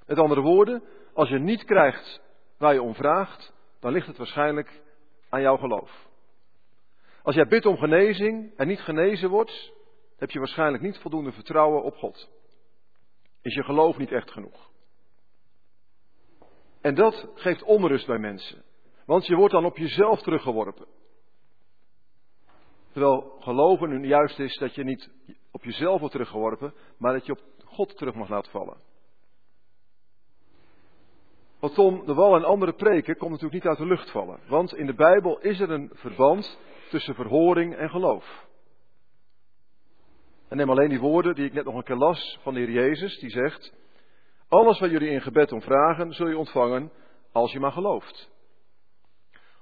Met 0.06 0.20
andere 0.20 0.42
woorden, 0.42 0.84
als 1.14 1.30
je 1.30 1.40
niet 1.40 1.64
krijgt 1.64 2.22
waar 2.58 2.74
je 2.74 2.82
om 2.82 2.96
vraagt, 2.96 3.54
dan 3.80 3.92
ligt 3.92 4.08
het 4.08 4.18
waarschijnlijk 4.18 4.82
aan 5.30 5.42
jouw 5.42 5.58
geloof. 5.58 6.09
Als 7.24 7.36
jij 7.36 7.48
bidt 7.48 7.66
om 7.66 7.78
genezing 7.78 8.58
en 8.58 8.68
niet 8.68 8.80
genezen 8.80 9.30
wordt, 9.30 9.72
heb 10.18 10.32
je 10.32 10.40
waarschijnlijk 10.40 10.84
niet 10.84 10.98
voldoende 10.98 11.32
vertrouwen 11.32 11.84
op 11.84 11.96
God. 11.96 12.30
Is 13.42 13.54
je 13.54 13.64
geloof 13.64 13.98
niet 13.98 14.12
echt 14.12 14.32
genoeg? 14.32 14.70
En 16.82 16.96
dat 16.96 17.28
geeft 17.36 17.64
onrust 17.64 18.08
bij 18.08 18.18
mensen. 18.20 18.64
Want 19.06 19.26
je 19.26 19.36
wordt 19.36 19.54
dan 19.54 19.66
op 19.66 19.78
jezelf 19.78 20.22
teruggeworpen. 20.22 20.88
Terwijl 22.92 23.36
geloven 23.40 23.90
nu 23.90 24.08
juist 24.08 24.40
is 24.40 24.58
dat 24.58 24.76
je 24.76 24.84
niet 24.84 25.10
op 25.52 25.64
jezelf 25.64 26.00
wordt 26.00 26.14
teruggeworpen, 26.14 26.74
maar 26.98 27.14
dat 27.14 27.26
je 27.26 27.32
op 27.32 27.42
God 27.66 27.98
terug 27.98 28.16
mag 28.16 28.30
laten 28.30 28.52
vallen. 28.52 28.78
Wat 31.60 31.74
Tom 31.74 32.06
de 32.06 32.14
Wal 32.14 32.36
en 32.36 32.44
andere 32.44 32.74
preken 32.74 33.18
komt 33.18 33.32
natuurlijk 33.32 33.64
niet 33.64 33.72
uit 33.72 33.78
de 33.78 33.86
lucht 33.86 34.12
vallen. 34.12 34.40
Want 34.48 34.76
in 34.76 34.86
de 34.86 34.94
Bijbel 34.94 35.40
is 35.40 35.60
er 35.60 35.70
een 35.70 35.92
verband 35.94 36.60
tussen 36.90 37.16
verhoring 37.16 37.76
en 37.76 37.90
geloof. 37.90 38.48
En 40.48 40.58
neem 40.58 40.70
alleen 40.70 40.90
die 40.90 41.00
woorden 41.00 41.36
die 41.36 41.46
ik 41.46 41.54
net 41.54 41.66
nog 41.66 41.76
een 41.76 41.84
keer 41.84 41.96
las 41.96 42.40
van 42.42 42.54
de 42.54 42.60
Heer 42.60 42.72
Jezus, 42.72 43.20
die 43.20 43.30
zegt, 43.30 43.74
alles 44.48 44.80
wat 44.80 44.90
jullie 44.90 45.10
in 45.10 45.22
gebed 45.22 45.52
om 45.52 45.62
vragen, 45.62 46.14
zul 46.14 46.28
je 46.28 46.38
ontvangen 46.38 46.92
als 47.32 47.52
je 47.52 47.60
maar 47.60 47.72
gelooft. 47.72 48.30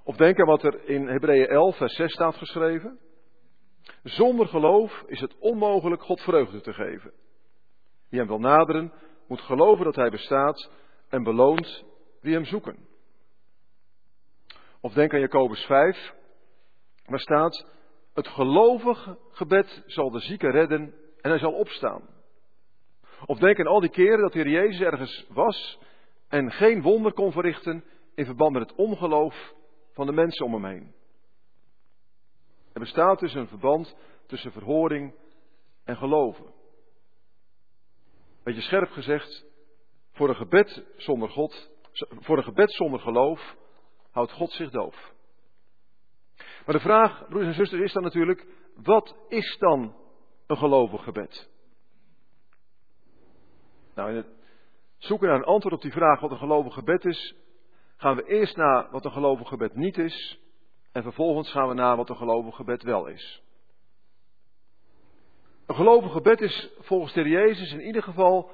Of 0.04 0.16
denk 0.16 0.40
aan 0.40 0.46
wat 0.46 0.64
er 0.64 0.90
in 0.90 1.08
Hebreeën 1.08 1.48
11, 1.48 1.78
vers 1.78 1.96
6 1.96 2.12
staat 2.12 2.36
geschreven. 2.36 3.00
Zonder 4.04 4.48
geloof 4.48 5.04
is 5.06 5.20
het 5.20 5.38
onmogelijk 5.40 6.02
God 6.02 6.22
vreugde 6.22 6.62
te 6.62 6.74
geven. 6.74 7.14
Wie 8.10 8.20
hem 8.20 8.28
wil 8.28 8.40
naderen, 8.40 8.94
moet 9.28 9.42
geloven 9.42 9.86
dat 9.86 9.96
hij 9.96 10.10
bestaat 10.10 10.70
en 11.10 11.24
beloont 11.24 11.84
wie 12.22 12.34
hem 12.34 12.46
zoeken. 12.46 12.88
Of 14.82 14.94
denk 14.94 15.14
aan 15.14 15.20
Jacobus 15.20 15.66
5, 15.66 16.14
waar 17.06 17.20
staat, 17.20 17.66
het 18.14 18.28
gelovig 18.28 19.16
gebed 19.32 19.84
zal 19.86 20.10
de 20.12 20.20
zieke 20.20 20.50
redden 20.50 20.94
en 21.22 21.30
hij 21.30 21.40
zal 21.40 21.54
opstaan. 21.54 22.16
Of 23.26 23.40
denk 23.40 23.60
aan 23.60 23.68
al 23.68 23.80
die 23.80 23.90
keren 23.90 24.22
dat 24.22 24.32
de 24.32 24.40
Heer 24.40 24.50
Jezus 24.50 24.82
ergens 24.82 25.26
was 25.30 25.80
en 26.28 26.52
geen 26.52 26.82
wonder 26.82 27.14
kon 27.14 27.32
verrichten 27.32 27.84
in 28.16 28.26
verband 28.26 28.54
met 28.54 28.70
het 28.70 28.78
ongeloof 28.78 29.54
van 29.94 30.06
de 30.06 30.12
mensen 30.12 30.46
om 30.46 30.54
hem 30.54 30.66
heen. 30.66 30.96
Er 32.74 32.80
bestaat 32.80 33.20
dus 33.20 33.34
een 33.34 33.48
verband 33.48 33.96
tussen 34.28 34.52
verhoring 34.52 35.16
en 35.84 35.98
geloven. 35.98 36.54
Beetje 38.44 38.62
scherp 38.62 38.90
gezegd, 38.90 39.46
voor 40.18 40.30
een 40.30 40.36
gebed 40.36 40.84
zonder 40.96 41.30
God, 41.30 41.70
voor 42.20 42.38
een 42.38 42.44
gebed 42.44 42.72
zonder 42.72 43.00
geloof, 43.00 43.56
houdt 44.12 44.32
God 44.32 44.52
zich 44.52 44.70
doof. 44.70 45.14
Maar 46.38 46.76
de 46.76 46.80
vraag, 46.80 47.28
broeders 47.28 47.48
en 47.48 47.54
zusters, 47.54 47.82
is 47.82 47.94
dan 47.94 48.04
natuurlijk, 48.04 48.46
wat 48.76 49.16
is 49.28 49.58
dan 49.60 49.96
een 50.48 50.58
gelovig 50.58 51.04
gebed? 51.04 51.50
Nou, 53.96 54.10
in 54.10 54.16
het 54.16 54.28
zoeken 54.98 55.28
naar 55.28 55.38
een 55.38 55.44
antwoord 55.44 55.76
op 55.76 55.82
die 55.82 55.92
vraag 55.92 56.20
wat 56.20 56.32
een 56.32 56.38
gelovig 56.38 56.74
gebed 56.74 57.06
is, 57.06 57.36
gaan 57.98 58.16
we 58.16 58.26
eerst 58.26 58.56
naar 58.56 58.92
wat 58.92 59.06
een 59.06 59.12
gelovig 59.12 59.48
gebed 59.48 59.76
niet 59.76 59.98
is, 59.98 60.40
en 60.92 61.04
vervolgens 61.04 61.52
gaan 61.52 61.68
we 61.68 61.74
naar 61.74 61.96
wat 61.96 62.10
een 62.10 62.16
gelovig 62.16 62.56
gebed 62.56 62.84
wel 62.84 63.08
is. 63.08 63.42
Een 65.66 65.76
gelovig 65.76 66.12
gebed 66.12 66.42
is 66.42 66.70
volgens 66.80 67.14
de 67.14 67.30
Jezus 67.30 67.72
in 67.72 67.82
ieder 67.82 68.04
geval 68.04 68.52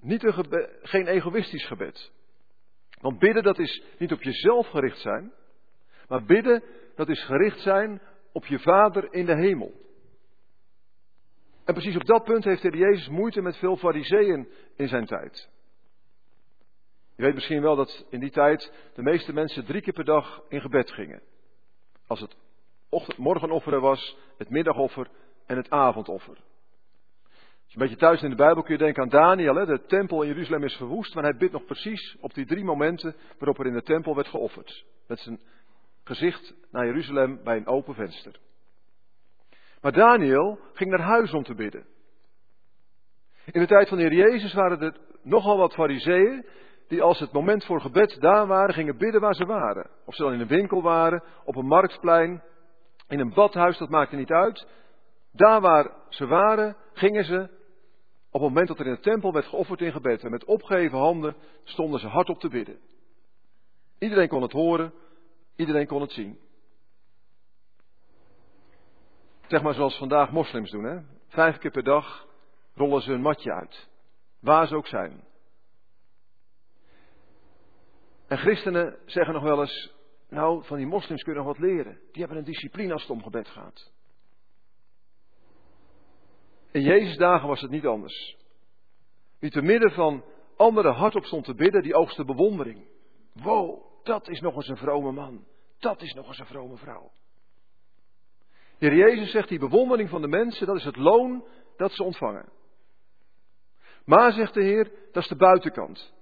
niet 0.00 0.24
een 0.24 0.68
geen 0.82 1.06
egoïstisch 1.06 1.66
gebed. 1.66 2.12
Want 3.00 3.18
bidden 3.18 3.42
dat 3.42 3.58
is 3.58 3.82
niet 3.98 4.12
op 4.12 4.22
jezelf 4.22 4.66
gericht 4.66 4.98
zijn, 4.98 5.32
maar 6.08 6.24
bidden 6.24 6.62
dat 6.94 7.08
is 7.08 7.24
gericht 7.24 7.60
zijn 7.60 8.00
op 8.32 8.46
je 8.46 8.58
Vader 8.58 9.12
in 9.12 9.26
de 9.26 9.36
hemel. 9.36 9.72
En 11.64 11.74
precies 11.74 11.96
op 11.96 12.04
dat 12.04 12.24
punt 12.24 12.44
heeft 12.44 12.62
de 12.62 12.76
Jezus 12.76 13.08
moeite 13.08 13.40
met 13.40 13.56
veel 13.56 13.76
fariseeën 13.76 14.48
in 14.76 14.88
zijn 14.88 15.06
tijd. 15.06 15.48
Je 17.16 17.22
weet 17.22 17.34
misschien 17.34 17.62
wel 17.62 17.76
dat 17.76 18.06
in 18.10 18.20
die 18.20 18.30
tijd 18.30 18.72
de 18.94 19.02
meeste 19.02 19.32
mensen 19.32 19.64
drie 19.64 19.82
keer 19.82 19.92
per 19.92 20.04
dag 20.04 20.42
in 20.48 20.60
gebed 20.60 20.90
gingen. 20.90 21.22
Als 22.06 22.20
het 22.20 22.36
morgenofferen 23.16 23.80
was, 23.80 24.16
het 24.36 24.50
middagoffer 24.50 25.10
en 25.46 25.56
het 25.56 25.70
avondoffer. 25.70 26.38
Als 27.68 27.76
je 27.76 27.82
een 27.82 27.88
beetje 27.88 28.06
thuis 28.06 28.22
in 28.22 28.30
de 28.30 28.44
Bijbel 28.44 28.62
kun 28.62 28.72
je 28.72 28.78
denken 28.78 29.02
aan 29.02 29.08
Daniel. 29.08 29.54
Hè? 29.54 29.66
De 29.66 29.84
tempel 29.86 30.22
in 30.22 30.28
Jeruzalem 30.28 30.64
is 30.64 30.76
verwoest, 30.76 31.14
maar 31.14 31.22
hij 31.22 31.36
bidt 31.36 31.52
nog 31.52 31.64
precies 31.64 32.16
op 32.20 32.34
die 32.34 32.46
drie 32.46 32.64
momenten 32.64 33.16
waarop 33.38 33.58
er 33.58 33.66
in 33.66 33.72
de 33.72 33.82
tempel 33.82 34.14
werd 34.14 34.28
geofferd. 34.28 34.84
Met 35.06 35.18
zijn 35.18 35.40
gezicht 36.04 36.54
naar 36.70 36.86
Jeruzalem 36.86 37.40
bij 37.44 37.56
een 37.56 37.66
open 37.66 37.94
venster. 37.94 38.38
Maar 39.80 39.92
Daniel 39.92 40.58
ging 40.72 40.90
naar 40.90 41.00
huis 41.00 41.32
om 41.32 41.42
te 41.42 41.54
bidden. 41.54 41.86
In 43.44 43.60
de 43.60 43.66
tijd 43.66 43.88
van 43.88 43.98
de 43.98 44.02
Heer 44.02 44.30
Jezus 44.30 44.54
waren 44.54 44.80
er 44.80 44.96
nogal 45.22 45.56
wat 45.56 45.74
fariseeën 45.74 46.46
die 46.86 47.02
als 47.02 47.18
het 47.18 47.32
moment 47.32 47.64
voor 47.64 47.80
gebed 47.80 48.20
daar 48.20 48.46
waren, 48.46 48.74
gingen 48.74 48.98
bidden 48.98 49.20
waar 49.20 49.34
ze 49.34 49.44
waren. 49.44 49.90
Of 50.04 50.14
ze 50.14 50.22
dan 50.22 50.32
in 50.32 50.40
een 50.40 50.46
winkel 50.46 50.82
waren, 50.82 51.22
op 51.44 51.56
een 51.56 51.66
marktplein, 51.66 52.42
in 53.08 53.20
een 53.20 53.34
badhuis, 53.34 53.78
dat 53.78 53.88
maakte 53.88 54.16
niet 54.16 54.32
uit. 54.32 54.66
Daar 55.32 55.60
waar 55.60 55.90
ze 56.08 56.26
waren, 56.26 56.76
gingen 56.92 57.24
ze 57.24 57.56
op 58.38 58.44
het 58.44 58.52
moment 58.52 58.68
dat 58.68 58.78
er 58.78 58.86
in 58.86 58.94
de 58.94 59.10
tempel 59.10 59.32
werd 59.32 59.46
geofferd 59.46 59.80
in 59.80 59.92
gebed. 59.92 60.24
En 60.24 60.30
met 60.30 60.44
opgeheven 60.44 60.98
handen 60.98 61.36
stonden 61.64 62.00
ze 62.00 62.06
hardop 62.06 62.40
te 62.40 62.48
bidden. 62.48 62.78
Iedereen 63.98 64.28
kon 64.28 64.42
het 64.42 64.52
horen, 64.52 64.92
iedereen 65.56 65.86
kon 65.86 66.00
het 66.00 66.12
zien. 66.12 66.38
Zeg 69.46 69.62
maar 69.62 69.74
zoals 69.74 69.98
vandaag 69.98 70.30
moslims 70.30 70.70
doen, 70.70 70.84
hè? 70.84 71.00
Vijf 71.28 71.58
keer 71.58 71.70
per 71.70 71.82
dag 71.82 72.26
rollen 72.74 73.02
ze 73.02 73.12
een 73.12 73.20
matje 73.20 73.52
uit. 73.52 73.88
Waar 74.40 74.66
ze 74.66 74.76
ook 74.76 74.86
zijn. 74.86 75.24
En 78.26 78.38
christenen 78.38 78.98
zeggen 79.06 79.34
nog 79.34 79.42
wel 79.42 79.60
eens, 79.60 79.92
nou, 80.28 80.64
van 80.64 80.76
die 80.76 80.86
moslims 80.86 81.22
kun 81.22 81.32
je 81.32 81.38
nog 81.38 81.46
wat 81.46 81.58
leren. 81.58 82.00
Die 82.12 82.20
hebben 82.20 82.36
een 82.38 82.44
discipline 82.44 82.92
als 82.92 83.02
het 83.02 83.10
om 83.10 83.22
gebed 83.22 83.48
gaat. 83.48 83.92
In 86.70 86.82
Jezus 86.82 87.16
dagen 87.16 87.48
was 87.48 87.60
het 87.60 87.70
niet 87.70 87.86
anders. 87.86 88.36
Wie 89.38 89.50
te 89.50 89.62
midden 89.62 89.90
van 89.90 90.24
anderen 90.56 90.94
hardop 90.94 91.24
stond 91.24 91.44
te 91.44 91.54
bidden, 91.54 91.82
die 91.82 91.94
oogste 91.94 92.24
bewondering. 92.24 92.86
Wow, 93.32 93.82
dat 94.02 94.28
is 94.28 94.40
nog 94.40 94.54
eens 94.54 94.68
een 94.68 94.76
vrome 94.76 95.12
man. 95.12 95.44
Dat 95.78 96.02
is 96.02 96.12
nog 96.12 96.26
eens 96.26 96.38
een 96.38 96.46
vrome 96.46 96.76
vrouw. 96.76 97.10
De 98.78 98.86
Heer 98.86 98.96
Jezus 98.96 99.30
zegt, 99.30 99.48
die 99.48 99.58
bewondering 99.58 100.08
van 100.08 100.20
de 100.20 100.28
mensen, 100.28 100.66
dat 100.66 100.76
is 100.76 100.84
het 100.84 100.96
loon 100.96 101.44
dat 101.76 101.92
ze 101.92 102.02
ontvangen. 102.04 102.52
Maar, 104.04 104.32
zegt 104.32 104.54
de 104.54 104.62
Heer, 104.62 104.90
dat 105.12 105.22
is 105.22 105.28
de 105.28 105.36
buitenkant. 105.36 106.12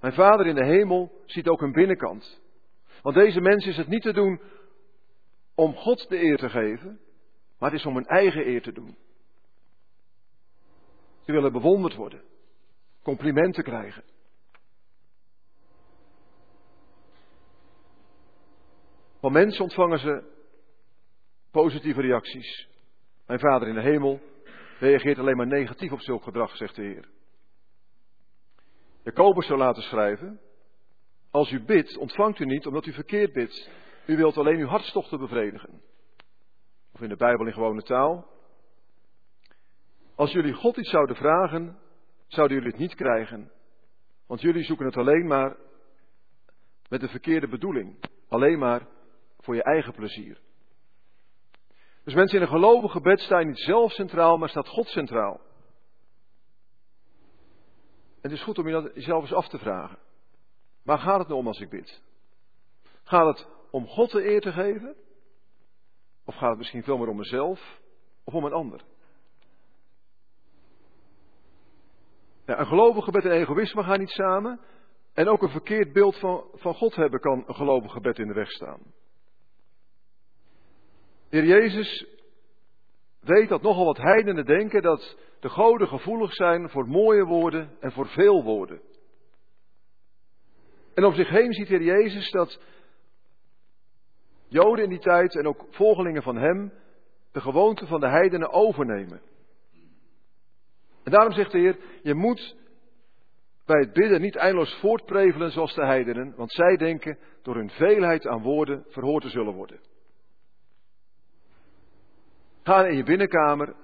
Mijn 0.00 0.12
Vader 0.12 0.46
in 0.46 0.54
de 0.54 0.64
hemel 0.64 1.22
ziet 1.26 1.48
ook 1.48 1.60
een 1.60 1.72
binnenkant. 1.72 2.40
Want 3.02 3.16
deze 3.16 3.40
mensen 3.40 3.70
is 3.70 3.76
het 3.76 3.88
niet 3.88 4.02
te 4.02 4.12
doen 4.12 4.40
om 5.54 5.74
God 5.74 6.08
de 6.08 6.22
eer 6.22 6.36
te 6.36 6.48
geven, 6.48 7.00
maar 7.58 7.70
het 7.70 7.80
is 7.80 7.86
om 7.86 7.94
hun 7.94 8.06
eigen 8.06 8.46
eer 8.46 8.62
te 8.62 8.72
doen. 8.72 8.96
Ze 11.24 11.32
willen 11.32 11.52
bewonderd 11.52 11.94
worden, 11.94 12.22
complimenten 13.02 13.64
krijgen. 13.64 14.04
Van 19.20 19.32
mensen 19.32 19.62
ontvangen 19.62 19.98
ze 19.98 20.32
positieve 21.50 22.00
reacties. 22.00 22.68
Mijn 23.26 23.40
vader 23.40 23.68
in 23.68 23.74
de 23.74 23.80
hemel 23.80 24.20
reageert 24.78 25.18
alleen 25.18 25.36
maar 25.36 25.46
negatief 25.46 25.92
op 25.92 26.00
zulk 26.00 26.22
gedrag, 26.22 26.56
zegt 26.56 26.76
de 26.76 26.82
Heer. 26.82 27.08
Jacobus 29.02 29.46
zou 29.46 29.58
laten 29.58 29.82
schrijven, 29.82 30.40
als 31.30 31.50
u 31.50 31.64
bidt, 31.64 31.96
ontvangt 31.96 32.38
u 32.38 32.44
niet 32.44 32.66
omdat 32.66 32.86
u 32.86 32.92
verkeerd 32.92 33.32
bidt. 33.32 33.70
U 34.06 34.16
wilt 34.16 34.36
alleen 34.36 34.58
uw 34.58 34.66
hartstochten 34.66 35.18
bevredigen. 35.18 35.82
Of 36.94 37.00
in 37.00 37.08
de 37.08 37.16
Bijbel 37.16 37.46
in 37.46 37.52
gewone 37.52 37.82
taal. 37.82 38.26
Als 40.14 40.32
jullie 40.32 40.52
God 40.52 40.76
iets 40.76 40.90
zouden 40.90 41.16
vragen, 41.16 41.78
zouden 42.26 42.56
jullie 42.56 42.72
het 42.72 42.80
niet 42.80 42.94
krijgen. 42.94 43.52
Want 44.26 44.40
jullie 44.40 44.64
zoeken 44.64 44.86
het 44.86 44.96
alleen 44.96 45.26
maar 45.26 45.56
met 46.88 47.00
de 47.00 47.08
verkeerde 47.08 47.48
bedoeling. 47.48 48.04
Alleen 48.28 48.58
maar 48.58 48.86
voor 49.38 49.54
je 49.54 49.62
eigen 49.62 49.92
plezier. 49.92 50.40
Dus 52.04 52.14
mensen 52.14 52.36
in 52.36 52.42
een 52.42 52.48
gelovig 52.48 52.92
gebed 52.92 53.20
staan 53.20 53.46
niet 53.46 53.58
zelf 53.58 53.92
centraal, 53.92 54.36
maar 54.36 54.48
staat 54.48 54.68
God 54.68 54.86
centraal. 54.86 55.40
Het 58.20 58.32
is 58.32 58.42
goed 58.42 58.58
om 58.58 58.66
je 58.66 58.72
dat 58.72 58.94
jezelf 58.94 59.22
eens 59.22 59.32
af 59.32 59.48
te 59.48 59.58
vragen. 59.58 59.98
Waar 60.82 60.98
gaat 60.98 61.18
het 61.18 61.28
nou 61.28 61.40
om 61.40 61.46
als 61.46 61.60
ik 61.60 61.70
bid? 61.70 62.02
Gaat 63.02 63.38
het 63.38 63.48
om 63.70 63.86
God 63.86 64.10
de 64.10 64.24
eer 64.24 64.40
te 64.40 64.52
geven? 64.52 64.96
Of 66.24 66.34
gaat 66.34 66.48
het 66.48 66.58
misschien 66.58 66.82
veel 66.82 66.98
meer 66.98 67.08
om 67.08 67.16
mezelf 67.16 67.80
of 68.24 68.34
om 68.34 68.44
een 68.44 68.52
ander? 68.52 68.84
Ja, 72.46 72.58
een 72.58 72.66
gelovig 72.66 73.04
gebed 73.04 73.24
en 73.24 73.30
egoïsme 73.30 73.82
gaan 73.82 73.98
niet 73.98 74.10
samen. 74.10 74.60
En 75.12 75.28
ook 75.28 75.42
een 75.42 75.50
verkeerd 75.50 75.92
beeld 75.92 76.18
van, 76.18 76.44
van 76.52 76.74
God 76.74 76.94
hebben 76.94 77.20
kan 77.20 77.44
een 77.46 77.54
gelovig 77.54 77.92
gebed 77.92 78.18
in 78.18 78.26
de 78.26 78.34
weg 78.34 78.50
staan. 78.50 78.80
Heer 81.28 81.44
Jezus 81.44 82.06
weet 83.20 83.48
dat 83.48 83.62
nogal 83.62 83.84
wat 83.84 83.96
heidenen 83.96 84.44
denken 84.44 84.82
dat 84.82 85.16
de 85.40 85.48
goden 85.48 85.88
gevoelig 85.88 86.32
zijn 86.32 86.70
voor 86.70 86.88
mooie 86.88 87.24
woorden 87.24 87.76
en 87.80 87.92
voor 87.92 88.08
veel 88.08 88.42
woorden. 88.42 88.80
En 90.94 91.04
om 91.04 91.14
zich 91.14 91.28
heen 91.28 91.52
ziet 91.52 91.68
Heer 91.68 91.82
Jezus 91.82 92.30
dat 92.30 92.60
Joden 94.54 94.84
in 94.84 94.90
die 94.90 94.98
tijd 94.98 95.36
en 95.36 95.46
ook 95.46 95.66
volgelingen 95.70 96.22
van 96.22 96.36
hem 96.36 96.72
de 97.32 97.40
gewoonte 97.40 97.86
van 97.86 98.00
de 98.00 98.08
heidenen 98.08 98.50
overnemen. 98.50 99.20
En 101.02 101.12
daarom 101.12 101.32
zegt 101.32 101.52
de 101.52 101.58
Heer, 101.58 101.78
je 102.02 102.14
moet 102.14 102.56
bij 103.64 103.80
het 103.80 103.92
bidden 103.92 104.20
niet 104.20 104.36
eindeloos 104.36 104.78
voortprevelen 104.80 105.50
zoals 105.50 105.74
de 105.74 105.86
heidenen, 105.86 106.34
want 106.36 106.52
zij 106.52 106.76
denken 106.76 107.18
door 107.42 107.54
hun 107.54 107.70
veelheid 107.70 108.26
aan 108.26 108.42
woorden 108.42 108.84
verhoord 108.88 109.22
te 109.22 109.30
zullen 109.30 109.54
worden. 109.54 109.80
Ga 112.62 112.86
in 112.86 112.96
je 112.96 113.04
binnenkamer 113.04 113.74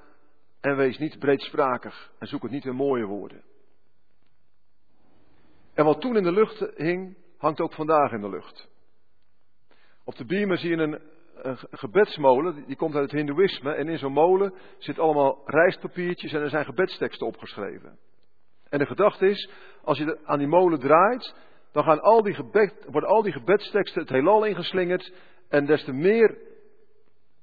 en 0.60 0.76
wees 0.76 0.98
niet 0.98 1.18
breedsprakig 1.18 2.12
en 2.18 2.26
zoek 2.26 2.42
het 2.42 2.50
niet 2.50 2.64
in 2.64 2.74
mooie 2.74 3.04
woorden. 3.04 3.42
En 5.74 5.84
wat 5.84 6.00
toen 6.00 6.16
in 6.16 6.22
de 6.22 6.32
lucht 6.32 6.72
hing, 6.76 7.16
hangt 7.36 7.60
ook 7.60 7.72
vandaag 7.74 8.12
in 8.12 8.20
de 8.20 8.28
lucht. 8.28 8.69
Op 10.10 10.16
de 10.16 10.24
beamer 10.24 10.58
zie 10.58 10.70
je 10.70 10.76
een, 10.76 11.00
een 11.34 11.58
gebedsmolen, 11.70 12.64
die 12.66 12.76
komt 12.76 12.94
uit 12.94 13.02
het 13.02 13.12
Hindoeïsme. 13.12 13.72
En 13.74 13.88
in 13.88 13.98
zo'n 13.98 14.12
molen 14.12 14.54
zit 14.78 14.98
allemaal 14.98 15.42
rijstpapiertjes 15.44 16.32
en 16.32 16.40
er 16.40 16.48
zijn 16.48 16.64
gebedsteksten 16.64 17.26
opgeschreven. 17.26 17.98
En 18.68 18.78
de 18.78 18.86
gedachte 18.86 19.28
is, 19.28 19.50
als 19.82 19.98
je 19.98 20.18
aan 20.24 20.38
die 20.38 20.48
molen 20.48 20.80
draait, 20.80 21.34
dan 21.72 21.84
gaan 21.84 22.00
al 22.00 22.22
die 22.22 22.34
gebed, 22.34 22.84
worden 22.86 23.10
al 23.10 23.22
die 23.22 23.32
gebedsteksten 23.32 24.00
het 24.00 24.10
heelal 24.10 24.44
ingeslingerd. 24.44 25.12
En 25.48 25.66
des 25.66 25.84
te 25.84 25.92
meer 25.92 26.38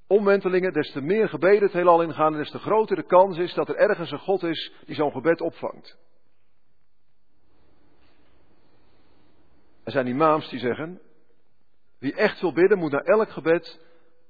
omwentelingen, 0.07 0.73
des 0.73 0.91
te 0.91 1.01
meer 1.01 1.29
gebeden 1.29 1.63
het 1.63 1.73
heelal 1.73 2.01
ingaan, 2.01 2.33
en 2.33 2.39
des 2.39 2.51
te 2.51 2.59
groter 2.59 2.95
de 2.95 3.05
kans 3.05 3.37
is 3.37 3.53
dat 3.53 3.69
er 3.69 3.75
ergens 3.75 4.11
een 4.11 4.19
God 4.19 4.43
is 4.43 4.73
die 4.85 4.95
zo'n 4.95 5.11
gebed 5.11 5.41
opvangt. 5.41 5.97
Er 9.83 9.91
zijn 9.91 10.07
imams 10.07 10.49
die 10.49 10.59
zeggen, 10.59 11.01
wie 11.99 12.13
echt 12.13 12.41
wil 12.41 12.53
bidden 12.53 12.77
moet 12.77 12.91
na 12.91 12.99
elk 12.99 13.29
gebed 13.29 13.79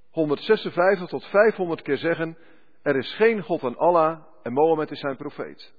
156 0.10 1.10
tot 1.10 1.26
500 1.26 1.82
keer 1.82 1.98
zeggen, 1.98 2.38
er 2.82 2.96
is 2.96 3.16
geen 3.16 3.42
God 3.42 3.62
dan 3.62 3.78
Allah 3.78 4.24
en 4.44 4.54
Mohammed 4.54 4.92
is 4.92 5.00
zijn 5.00 5.18
profeet. 5.18 5.74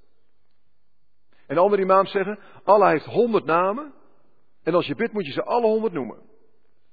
En 1.46 1.58
andere 1.58 1.82
imams 1.82 2.10
zeggen, 2.10 2.38
Allah 2.64 2.88
heeft 2.88 3.04
100 3.04 3.44
namen 3.44 3.94
en 4.62 4.74
als 4.74 4.86
je 4.86 4.94
bidt 4.94 5.12
moet 5.12 5.26
je 5.26 5.32
ze 5.32 5.44
alle 5.44 5.66
100 5.66 5.92
noemen. 5.92 6.18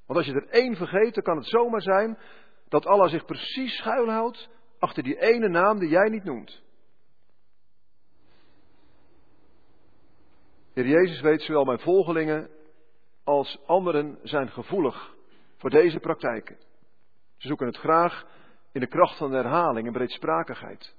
Want 0.06 0.20
als 0.20 0.28
je 0.28 0.34
er 0.34 0.50
één 0.50 0.76
vergeet, 0.76 1.14
dan 1.14 1.24
kan 1.24 1.38
het 1.38 1.48
zomaar 1.48 1.82
zijn 1.82 2.18
dat 2.68 2.86
Allah 2.86 3.10
zich 3.10 3.26
precies 3.26 3.78
schuilhoudt 3.78 4.50
achter 4.80 5.04
die 5.04 5.20
ene 5.20 5.48
naam 5.48 5.80
die 5.80 5.90
jij 5.90 6.10
niet 6.10 6.24
noemt. 6.24 6.64
Heer 10.74 10.88
Jezus 10.88 11.22
weet 11.22 11.42
zowel 11.42 11.66
mijn 11.66 11.80
volgelingen 11.80 12.50
als 13.26 13.60
anderen 13.66 14.20
zijn 14.24 14.50
gevoelig 14.50 15.16
voor 15.58 15.70
deze 15.70 16.00
praktijken. 16.00 16.58
Ze 17.38 17.48
zoeken 17.48 17.68
het 17.68 17.78
graag 17.78 18.26
in 18.72 18.80
de 18.80 18.88
kracht 18.88 19.18
van 19.18 19.32
herhaling 19.32 19.88
en 19.88 19.94
breedsprakigheid. 19.94 20.96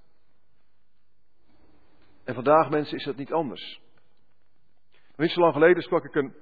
En 2.25 2.35
vandaag, 2.35 2.71
mensen, 2.71 2.97
is 2.99 3.05
dat 3.05 3.17
niet 3.17 3.33
anders. 3.33 3.81
Niet 5.17 5.31
zo 5.31 5.41
lang 5.41 5.53
geleden 5.53 5.83
sprak 5.83 6.05
ik 6.05 6.15
een 6.15 6.35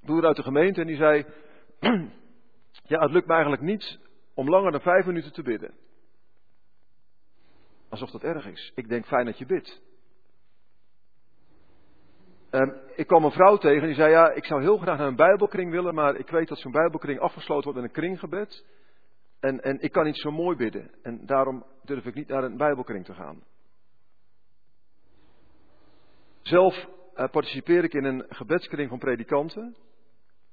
broer 0.00 0.26
uit 0.26 0.36
de 0.36 0.42
gemeente 0.42 0.80
en 0.80 0.86
die 0.86 0.96
zei: 0.96 1.26
Ja, 2.92 3.00
het 3.00 3.10
lukt 3.10 3.26
me 3.26 3.32
eigenlijk 3.32 3.62
niet 3.62 3.98
om 4.34 4.48
langer 4.48 4.70
dan 4.70 4.80
vijf 4.80 5.06
minuten 5.06 5.32
te 5.32 5.42
bidden. 5.42 5.74
Alsof 7.88 8.10
dat 8.10 8.22
erg 8.22 8.46
is. 8.46 8.72
Ik 8.74 8.88
denk 8.88 9.06
fijn 9.06 9.26
dat 9.26 9.38
je 9.38 9.46
bidt. 9.46 9.82
Um, 12.54 12.74
ik 12.94 13.06
kwam 13.06 13.24
een 13.24 13.30
vrouw 13.30 13.56
tegen 13.56 13.86
die 13.86 13.94
zei: 13.94 14.10
Ja, 14.10 14.30
ik 14.30 14.44
zou 14.44 14.62
heel 14.62 14.78
graag 14.78 14.98
naar 14.98 15.06
een 15.06 15.16
Bijbelkring 15.16 15.70
willen, 15.70 15.94
maar 15.94 16.16
ik 16.16 16.28
weet 16.28 16.48
dat 16.48 16.58
zo'n 16.58 16.72
Bijbelkring 16.72 17.20
afgesloten 17.20 17.64
wordt 17.64 17.78
in 17.78 17.84
een 17.84 17.90
kringgebed. 17.90 18.64
En, 19.40 19.62
en 19.62 19.80
ik 19.80 19.92
kan 19.92 20.04
niet 20.04 20.18
zo 20.18 20.30
mooi 20.30 20.56
bidden. 20.56 20.90
En 21.02 21.26
daarom 21.26 21.64
durf 21.82 22.04
ik 22.04 22.14
niet 22.14 22.28
naar 22.28 22.44
een 22.44 22.56
Bijbelkring 22.56 23.04
te 23.04 23.14
gaan. 23.14 23.42
Zelf 26.42 26.74
uh, 27.16 27.28
participeer 27.30 27.84
ik 27.84 27.92
in 27.92 28.04
een 28.04 28.24
gebedskring 28.28 28.88
van 28.88 28.98
predikanten. 28.98 29.76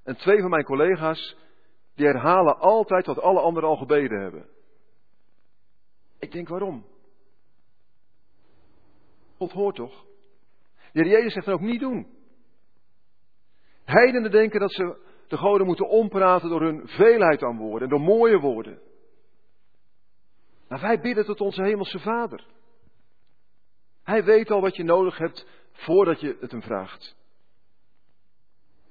En 0.04 0.16
twee 0.16 0.42
van 0.42 0.50
mijn 0.50 0.64
collega's, 0.64 1.38
die 1.96 2.06
herhalen 2.06 2.60
altijd 2.60 3.06
wat 3.06 3.20
alle 3.20 3.40
anderen 3.40 3.70
al 3.70 3.78
gebeden 3.78 4.22
hebben. 4.22 4.50
Ik 6.20 6.32
denk 6.32 6.48
waarom? 6.48 6.86
God 9.38 9.52
hoort 9.52 9.76
toch? 9.76 10.10
De 10.92 11.06
Jezus 11.06 11.34
zegt 11.34 11.46
dan 11.46 11.56
ook 11.56 11.62
niet 11.62 11.80
doen. 11.80 12.08
Heidenen 13.84 14.32
denken 14.32 14.60
dat 14.60 14.72
ze 14.74 15.10
de 15.28 15.38
goden 15.38 15.66
moeten 15.66 15.90
ompraten 15.90 16.50
door 16.50 16.62
hun 16.62 16.88
veelheid 16.88 17.44
aan 17.44 17.58
woorden 17.58 17.82
en 17.82 17.90
door 17.90 18.06
mooie 18.06 18.40
woorden. 18.40 18.80
Maar 20.68 20.82
wij 20.82 21.00
bidden 21.00 21.26
tot 21.26 21.42
onze 21.42 21.64
hemelse 21.64 22.00
Vader. 22.00 22.46
Hij 24.04 24.24
weet 24.24 24.52
al 24.52 24.62
wat 24.62 24.76
je 24.76 24.84
nodig 24.84 25.18
hebt 25.18 25.48
voordat 25.72 26.20
je 26.20 26.38
het 26.40 26.52
hem 26.52 26.62
vraagt. 26.62 27.16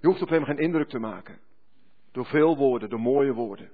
Je 0.01 0.07
hoeft 0.07 0.23
op 0.23 0.29
hem 0.29 0.45
geen 0.45 0.59
indruk 0.59 0.89
te 0.89 0.99
maken. 0.99 1.41
Door 2.13 2.27
veel 2.27 2.57
woorden, 2.57 2.89
door 2.89 3.01
mooie 3.01 3.33
woorden. 3.33 3.71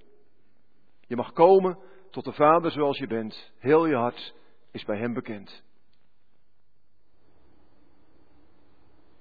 Je 1.01 1.17
mag 1.17 1.33
komen 1.33 1.79
tot 2.11 2.25
de 2.25 2.33
Vader 2.33 2.71
zoals 2.71 2.99
je 2.99 3.07
bent. 3.07 3.53
Heel 3.59 3.87
je 3.87 3.95
hart 3.95 4.35
is 4.71 4.85
bij 4.85 4.99
hem 4.99 5.15
bekend. 5.15 5.63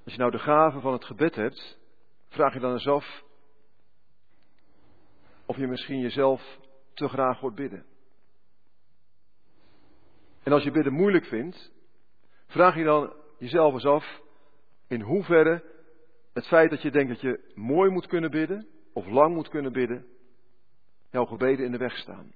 Als 0.06 0.14
je 0.14 0.20
nou 0.20 0.32
de 0.32 0.40
gave 0.40 0.80
van 0.80 0.94
het 0.94 1.06
gebed 1.06 1.36
hebt, 1.36 1.78
vraag 2.28 2.54
je 2.54 2.60
dan 2.60 2.72
eens 2.72 2.88
af 2.88 3.24
of 5.46 5.58
je 5.58 5.68
misschien 5.68 6.00
jezelf 6.00 6.60
te 6.94 7.08
graag 7.08 7.40
hoort 7.40 7.56
bidden. 7.56 7.86
En 10.44 10.52
als 10.52 10.64
je 10.64 10.72
bidden 10.72 10.94
moeilijk 10.94 11.26
vindt, 11.26 11.72
vraag 12.48 12.76
je 12.76 12.84
dan 12.84 13.14
jezelf 13.38 13.74
eens 13.74 13.86
af 13.86 14.22
in 14.88 15.02
hoeverre 15.02 15.64
het 16.34 16.48
feit 16.48 16.70
dat 16.70 16.82
je 16.82 16.92
denkt 16.92 17.10
dat 17.10 17.22
je 17.22 17.52
mooi 17.56 17.90
moet 17.90 18.08
kunnen 18.08 18.32
bidden 18.32 18.68
of 18.94 19.08
lang 19.08 19.34
moet 19.34 19.50
kunnen 19.50 19.72
bidden, 19.72 20.06
jouw 21.10 21.26
gebeden 21.26 21.66
in 21.66 21.72
de 21.72 21.78
weg 21.78 21.98
staan. 21.98 22.34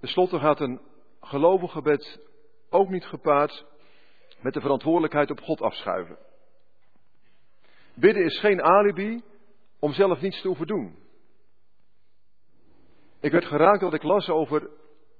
Ten 0.00 0.08
slotte 0.08 0.38
gaat 0.38 0.60
een 0.60 0.80
gelovig 1.20 1.72
gebed 1.72 2.29
ook 2.70 2.88
niet 2.88 3.04
gepaard 3.04 3.64
met 4.40 4.54
de 4.54 4.60
verantwoordelijkheid 4.60 5.30
op 5.30 5.40
God 5.40 5.60
afschuiven. 5.60 6.18
Bidden 7.94 8.24
is 8.24 8.40
geen 8.40 8.62
alibi 8.62 9.22
om 9.78 9.92
zelf 9.92 10.20
niets 10.20 10.40
te 10.40 10.48
hoeven 10.48 10.66
doen. 10.66 10.98
Ik 13.20 13.32
werd 13.32 13.44
geraakt 13.44 13.80
dat 13.80 13.94
ik 13.94 14.02
las 14.02 14.28
over 14.28 14.70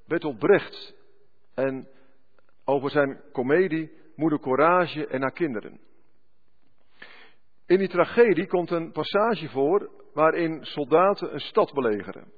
Bertolt 0.07 0.39
Brecht 0.39 0.95
en 1.55 1.89
over 2.65 2.91
zijn 2.91 3.21
komedie 3.33 3.99
Moeder 4.17 4.41
Courage 4.41 5.07
en 5.07 5.21
haar 5.21 5.33
kinderen. 5.33 5.81
In 7.67 7.79
die 7.79 7.89
tragedie 7.89 8.47
komt 8.47 8.71
een 8.71 8.93
passage 8.93 9.49
voor 9.49 9.91
waarin 10.13 10.65
soldaten 10.65 11.35
een 11.35 11.41
stad 11.41 11.73
belegeren. 11.73 12.33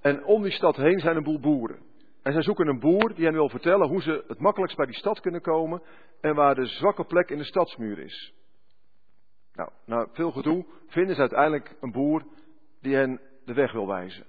En 0.00 0.24
om 0.24 0.42
die 0.42 0.52
stad 0.52 0.76
heen 0.76 0.98
zijn 0.98 1.16
een 1.16 1.22
boel 1.22 1.40
boeren. 1.40 1.91
En 2.22 2.32
zij 2.32 2.42
zoeken 2.42 2.66
een 2.66 2.80
boer 2.80 3.14
die 3.14 3.24
hen 3.24 3.34
wil 3.34 3.48
vertellen 3.48 3.88
hoe 3.88 4.02
ze 4.02 4.24
het 4.28 4.38
makkelijkst 4.38 4.76
bij 4.76 4.86
die 4.86 4.94
stad 4.94 5.20
kunnen 5.20 5.40
komen 5.40 5.82
en 6.20 6.34
waar 6.34 6.54
de 6.54 6.66
zwakke 6.66 7.04
plek 7.04 7.30
in 7.30 7.38
de 7.38 7.44
stadsmuur 7.44 7.98
is. 7.98 8.34
Nou, 9.52 9.70
na 9.86 10.08
veel 10.12 10.30
gedoe 10.30 10.66
vinden 10.86 11.14
ze 11.14 11.20
uiteindelijk 11.20 11.76
een 11.80 11.92
boer 11.92 12.24
die 12.80 12.94
hen 12.94 13.20
de 13.44 13.52
weg 13.52 13.72
wil 13.72 13.86
wijzen. 13.86 14.26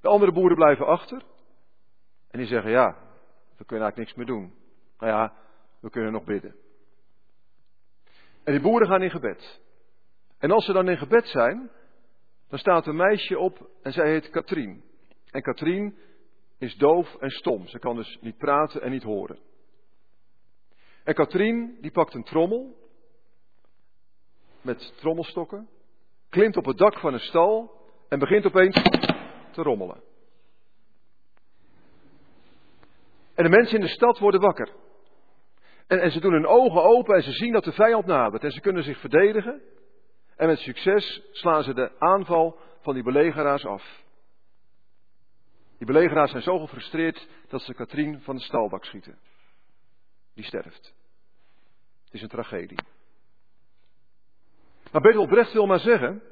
De 0.00 0.08
andere 0.08 0.32
boeren 0.32 0.56
blijven 0.56 0.86
achter 0.86 1.22
en 2.30 2.38
die 2.38 2.48
zeggen 2.48 2.70
ja, 2.70 2.96
we 3.56 3.64
kunnen 3.64 3.84
eigenlijk 3.84 3.96
niks 3.96 4.14
meer 4.14 4.26
doen. 4.26 4.54
Nou 4.98 5.12
ja, 5.12 5.32
we 5.80 5.90
kunnen 5.90 6.12
nog 6.12 6.24
bidden. 6.24 6.54
En 8.44 8.52
die 8.52 8.60
boeren 8.60 8.88
gaan 8.88 9.02
in 9.02 9.10
gebed. 9.10 9.60
En 10.38 10.50
als 10.50 10.64
ze 10.64 10.72
dan 10.72 10.88
in 10.88 10.98
gebed 10.98 11.26
zijn, 11.26 11.70
dan 12.48 12.58
staat 12.58 12.86
een 12.86 12.96
meisje 12.96 13.38
op 13.38 13.70
en 13.82 13.92
zij 13.92 14.10
heet 14.10 14.30
Katrien. 14.30 14.84
En 15.30 15.42
Katrien 15.42 15.98
is 16.58 16.76
doof 16.76 17.14
en 17.14 17.30
stom. 17.30 17.66
Ze 17.66 17.78
kan 17.78 17.96
dus 17.96 18.18
niet 18.20 18.36
praten 18.36 18.82
en 18.82 18.90
niet 18.90 19.02
horen. 19.02 19.38
En 21.04 21.14
Katrien 21.14 21.78
die 21.80 21.90
pakt 21.90 22.14
een 22.14 22.24
trommel 22.24 22.76
met 24.60 24.92
trommelstokken, 24.96 25.68
klimt 26.28 26.56
op 26.56 26.64
het 26.64 26.78
dak 26.78 26.98
van 26.98 27.12
een 27.12 27.20
stal 27.20 27.72
en 28.08 28.18
begint 28.18 28.46
opeens 28.46 28.82
te 29.52 29.62
rommelen. 29.62 30.02
En 33.34 33.44
de 33.44 33.50
mensen 33.50 33.78
in 33.78 33.84
de 33.84 33.92
stad 33.92 34.18
worden 34.18 34.40
wakker. 34.40 34.68
En, 35.86 36.00
en, 36.00 36.10
ze 36.10 36.20
doen 36.20 36.32
hun 36.32 36.46
ogen 36.46 36.82
open 36.82 37.14
en 37.14 37.22
ze 37.22 37.32
zien 37.32 37.52
dat 37.52 37.64
de 37.64 37.72
vijand 37.72 38.06
nadert. 38.06 38.44
En 38.44 38.50
ze 38.50 38.60
kunnen 38.60 38.82
zich 38.82 38.98
verdedigen. 38.98 39.62
En 40.36 40.46
met 40.46 40.58
succes 40.58 41.22
slaan 41.32 41.62
ze 41.62 41.74
de 41.74 41.98
aanval 41.98 42.58
van 42.80 42.94
die 42.94 43.02
belegeraars 43.02 43.66
af. 43.66 44.03
Die 45.84 45.92
belegeraars 45.92 46.30
zijn 46.30 46.42
zo 46.42 46.58
gefrustreerd 46.58 47.28
dat 47.48 47.62
ze 47.62 47.74
Katrien 47.74 48.20
van 48.20 48.36
de 48.36 48.42
stalbak 48.42 48.84
schieten. 48.84 49.18
Die 50.34 50.44
sterft. 50.44 50.94
Het 52.04 52.14
is 52.14 52.22
een 52.22 52.28
tragedie. 52.28 52.78
Maar 54.92 55.02
Bertolt 55.02 55.52
wil 55.52 55.66
maar 55.66 55.78
zeggen, 55.78 56.22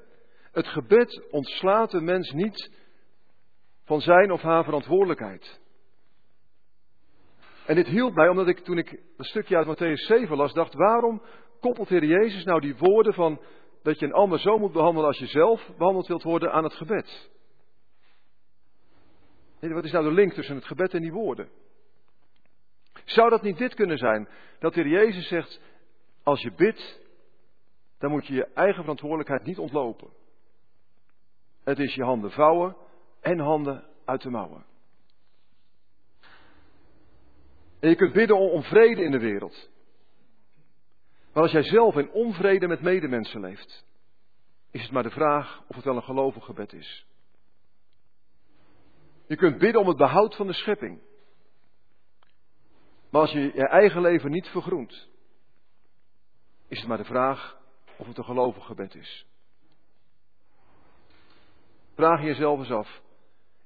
het 0.52 0.66
gebed 0.66 1.22
ontslaat 1.30 1.90
de 1.90 2.00
mens 2.00 2.30
niet 2.30 2.70
van 3.84 4.00
zijn 4.00 4.30
of 4.30 4.42
haar 4.42 4.64
verantwoordelijkheid. 4.64 5.60
En 7.66 7.74
dit 7.74 7.86
hielp 7.86 8.14
mij 8.14 8.28
omdat 8.28 8.48
ik 8.48 8.58
toen 8.58 8.78
ik 8.78 8.90
een 9.16 9.24
stukje 9.24 9.56
uit 9.56 9.66
Matthäus 9.66 10.06
7 10.06 10.36
las, 10.36 10.52
dacht, 10.52 10.74
waarom 10.74 11.22
koppelt 11.60 11.88
Heer 11.88 12.04
Jezus 12.04 12.44
nou 12.44 12.60
die 12.60 12.76
woorden 12.76 13.14
van 13.14 13.40
dat 13.82 13.98
je 13.98 14.06
een 14.06 14.12
ander 14.12 14.40
zo 14.40 14.58
moet 14.58 14.72
behandelen 14.72 15.08
als 15.08 15.18
je 15.18 15.26
zelf 15.26 15.70
behandeld 15.78 16.06
wilt 16.06 16.22
worden 16.22 16.52
aan 16.52 16.64
het 16.64 16.74
gebed? 16.74 17.30
Wat 19.70 19.84
is 19.84 19.92
nou 19.92 20.04
de 20.04 20.12
link 20.12 20.32
tussen 20.32 20.54
het 20.54 20.64
gebed 20.64 20.94
en 20.94 21.00
die 21.00 21.12
woorden? 21.12 21.48
Zou 23.04 23.30
dat 23.30 23.42
niet 23.42 23.58
dit 23.58 23.74
kunnen 23.74 23.98
zijn? 23.98 24.28
Dat 24.58 24.74
de 24.74 24.80
Heer 24.80 24.90
Jezus 24.90 25.28
zegt, 25.28 25.60
als 26.22 26.40
je 26.42 26.52
bidt, 26.52 27.00
dan 27.98 28.10
moet 28.10 28.26
je 28.26 28.34
je 28.34 28.46
eigen 28.54 28.80
verantwoordelijkheid 28.80 29.44
niet 29.44 29.58
ontlopen. 29.58 30.10
Het 31.64 31.78
is 31.78 31.94
je 31.94 32.04
handen 32.04 32.30
vouwen 32.30 32.76
en 33.20 33.38
handen 33.38 33.84
uit 34.04 34.22
de 34.22 34.30
mouwen. 34.30 34.64
En 37.80 37.88
je 37.88 37.96
kunt 37.96 38.12
bidden 38.12 38.38
om 38.38 38.62
vrede 38.62 39.02
in 39.02 39.10
de 39.10 39.18
wereld. 39.18 39.70
Maar 41.32 41.42
als 41.42 41.52
jij 41.52 41.62
zelf 41.62 41.96
in 41.96 42.10
onvrede 42.10 42.66
met 42.66 42.82
medemensen 42.82 43.40
leeft, 43.40 43.84
is 44.70 44.82
het 44.82 44.90
maar 44.90 45.02
de 45.02 45.10
vraag 45.10 45.64
of 45.68 45.76
het 45.76 45.84
wel 45.84 45.96
een 45.96 46.02
gelovig 46.02 46.44
gebed 46.44 46.72
is. 46.72 47.06
Je 49.32 49.38
kunt 49.38 49.58
bidden 49.58 49.80
om 49.80 49.88
het 49.88 49.96
behoud 49.96 50.36
van 50.36 50.46
de 50.46 50.52
schepping. 50.52 51.00
Maar 53.10 53.20
als 53.20 53.30
je 53.30 53.40
je 53.40 53.68
eigen 53.68 54.00
leven 54.00 54.30
niet 54.30 54.46
vergroent, 54.46 55.08
is 56.68 56.78
het 56.78 56.88
maar 56.88 56.96
de 56.96 57.04
vraag 57.04 57.58
of 57.96 58.06
het 58.06 58.18
een 58.18 58.24
gelovig 58.24 58.66
gebed 58.66 58.94
is. 58.94 59.26
Vraag 61.94 62.22
jezelf 62.22 62.58
eens 62.58 62.70
af, 62.70 63.00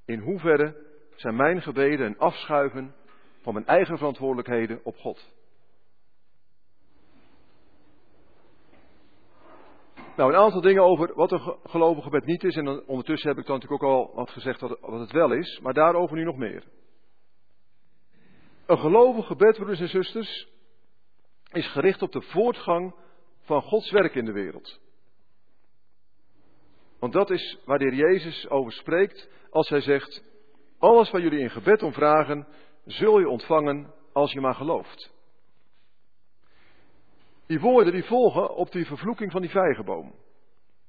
in 0.05 0.21
hoeverre 0.21 0.87
zijn 1.17 1.37
mijn 1.37 1.62
gebeden 1.62 2.07
een 2.07 2.19
afschuiven 2.19 2.95
van 3.43 3.55
mijn 3.55 3.67
eigen 3.67 3.97
verantwoordelijkheden 3.97 4.81
op 4.85 4.97
God? 4.97 5.33
Nou, 10.17 10.33
een 10.33 10.39
aantal 10.39 10.61
dingen 10.61 10.83
over 10.83 11.14
wat 11.14 11.33
een 11.33 11.57
gelovig 11.64 12.05
gebed 12.05 12.25
niet 12.25 12.45
is. 12.45 12.57
En 12.57 12.87
ondertussen 12.87 13.29
heb 13.29 13.39
ik 13.39 13.47
dan 13.47 13.55
natuurlijk 13.55 13.83
ook 13.83 13.91
al 13.91 14.14
wat 14.14 14.31
gezegd 14.31 14.61
wat, 14.61 14.79
het 14.81 15.12
wel 15.12 15.33
is. 15.33 15.61
Maar 15.62 15.75
daarover 15.75 16.17
nu 16.17 16.25
nog 16.25 16.37
meer. 16.37 16.64
Een 18.67 18.79
gelovig 18.79 19.27
gebed, 19.27 19.55
broeders 19.55 19.81
en 19.81 19.89
zusters, 19.89 20.49
is 21.53 21.69
gericht 21.69 22.03
op 22.03 22.12
de 22.12 22.23
voortgang 22.23 22.95
van 23.41 23.62
Gods 23.62 23.91
werk 23.91 24.14
in 24.14 24.25
de 24.25 24.33
wereld. 24.33 24.81
Want 26.99 27.12
dat 27.12 27.31
is 27.31 27.59
waar 27.64 27.79
de 27.79 27.85
Heer 27.85 27.95
Jezus 27.95 28.49
over 28.49 28.73
spreekt 28.73 29.29
als 29.51 29.69
hij 29.69 29.81
zegt, 29.81 30.25
alles 30.79 31.11
wat 31.11 31.23
jullie 31.23 31.41
in 31.41 31.51
gebed 31.51 31.83
om 31.83 31.93
vragen, 31.93 32.47
zul 32.85 33.19
je 33.19 33.29
ontvangen 33.29 33.95
als 34.12 34.33
je 34.33 34.41
maar 34.41 34.55
gelooft. 34.55 35.14
Die 37.47 37.61
woorden 37.61 37.93
die 37.93 38.05
volgen 38.05 38.55
op 38.55 38.73
die 38.73 38.87
vervloeking 38.87 39.33
van 39.33 39.41
die 39.41 39.51
vijgenboom. 39.51 40.15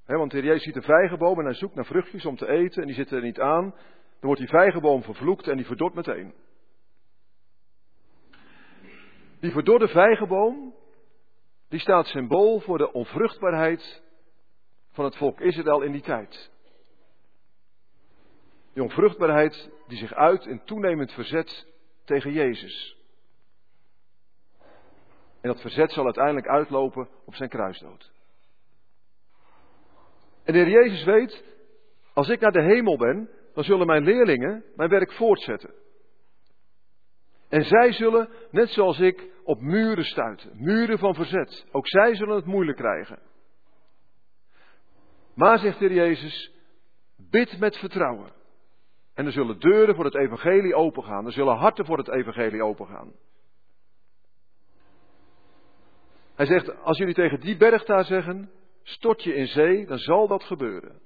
want 0.05 0.31
de 0.31 0.41
Jezus 0.41 0.63
ziet 0.63 0.75
een 0.75 0.83
vijgenboom 0.83 1.39
en 1.39 1.45
hij 1.45 1.53
zoekt 1.53 1.75
naar 1.75 1.85
vruchtjes 1.85 2.25
om 2.25 2.35
te 2.35 2.47
eten 2.47 2.81
en 2.81 2.87
die 2.87 2.95
zitten 2.95 3.17
er 3.17 3.23
niet 3.23 3.39
aan. 3.39 3.71
Dan 4.19 4.25
wordt 4.25 4.39
die 4.39 4.49
vijgenboom 4.49 5.03
vervloekt 5.03 5.47
en 5.47 5.57
die 5.57 5.65
verdort 5.65 5.93
meteen. 5.93 6.33
Die 9.39 9.51
verdorde 9.51 9.87
vijgenboom, 9.87 10.73
die 11.69 11.79
staat 11.79 12.05
symbool 12.05 12.59
voor 12.59 12.77
de 12.77 12.91
onvruchtbaarheid 12.91 14.01
van 14.91 15.05
het 15.05 15.17
volk 15.17 15.39
Israël 15.39 15.81
in 15.81 15.91
die 15.91 16.01
tijd. 16.01 16.51
Die 18.73 18.83
onvruchtbaarheid 18.83 19.69
die 19.87 19.97
zich 19.97 20.13
uit 20.13 20.45
in 20.45 20.61
toenemend 20.63 21.11
verzet 21.11 21.67
tegen 22.05 22.31
Jezus. 22.31 22.96
En 25.41 25.49
dat 25.49 25.61
verzet 25.61 25.91
zal 25.91 26.05
uiteindelijk 26.05 26.47
uitlopen 26.47 27.09
op 27.25 27.35
zijn 27.35 27.49
kruisdood. 27.49 28.11
En 30.43 30.53
de 30.53 30.59
Heer 30.59 30.69
Jezus 30.69 31.03
weet, 31.03 31.43
als 32.13 32.29
ik 32.29 32.39
naar 32.39 32.51
de 32.51 32.63
hemel 32.63 32.97
ben, 32.97 33.29
dan 33.53 33.63
zullen 33.63 33.87
mijn 33.87 34.03
leerlingen 34.03 34.63
mijn 34.75 34.89
werk 34.89 35.11
voortzetten. 35.11 35.73
En 37.49 37.63
zij 37.63 37.91
zullen, 37.91 38.29
net 38.51 38.69
zoals 38.69 38.99
ik, 38.99 39.29
op 39.43 39.61
muren 39.61 40.03
stuiten, 40.03 40.51
muren 40.53 40.99
van 40.99 41.15
verzet. 41.15 41.65
Ook 41.71 41.87
zij 41.87 42.15
zullen 42.15 42.35
het 42.35 42.45
moeilijk 42.45 42.77
krijgen. 42.77 43.19
Maar, 45.33 45.59
zegt 45.59 45.79
de 45.79 45.85
Heer 45.85 45.95
Jezus, 45.95 46.51
bid 47.15 47.59
met 47.59 47.77
vertrouwen. 47.77 48.31
En 49.13 49.25
er 49.25 49.31
zullen 49.31 49.59
deuren 49.59 49.95
voor 49.95 50.05
het 50.05 50.15
evangelie 50.15 50.75
opengaan. 50.75 51.25
Er 51.25 51.31
zullen 51.31 51.55
harten 51.55 51.85
voor 51.85 51.97
het 51.97 52.09
evangelie 52.09 52.63
opengaan. 52.63 53.13
Hij 56.37 56.45
zegt, 56.45 56.81
als 56.83 56.97
jullie 56.97 57.13
tegen 57.13 57.39
die 57.39 57.57
berg 57.57 57.83
daar 57.85 58.05
zeggen, 58.05 58.51
stort 58.83 59.23
je 59.23 59.33
in 59.33 59.47
zee, 59.47 59.85
dan 59.85 59.97
zal 59.97 60.27
dat 60.27 60.43
gebeuren. 60.43 60.99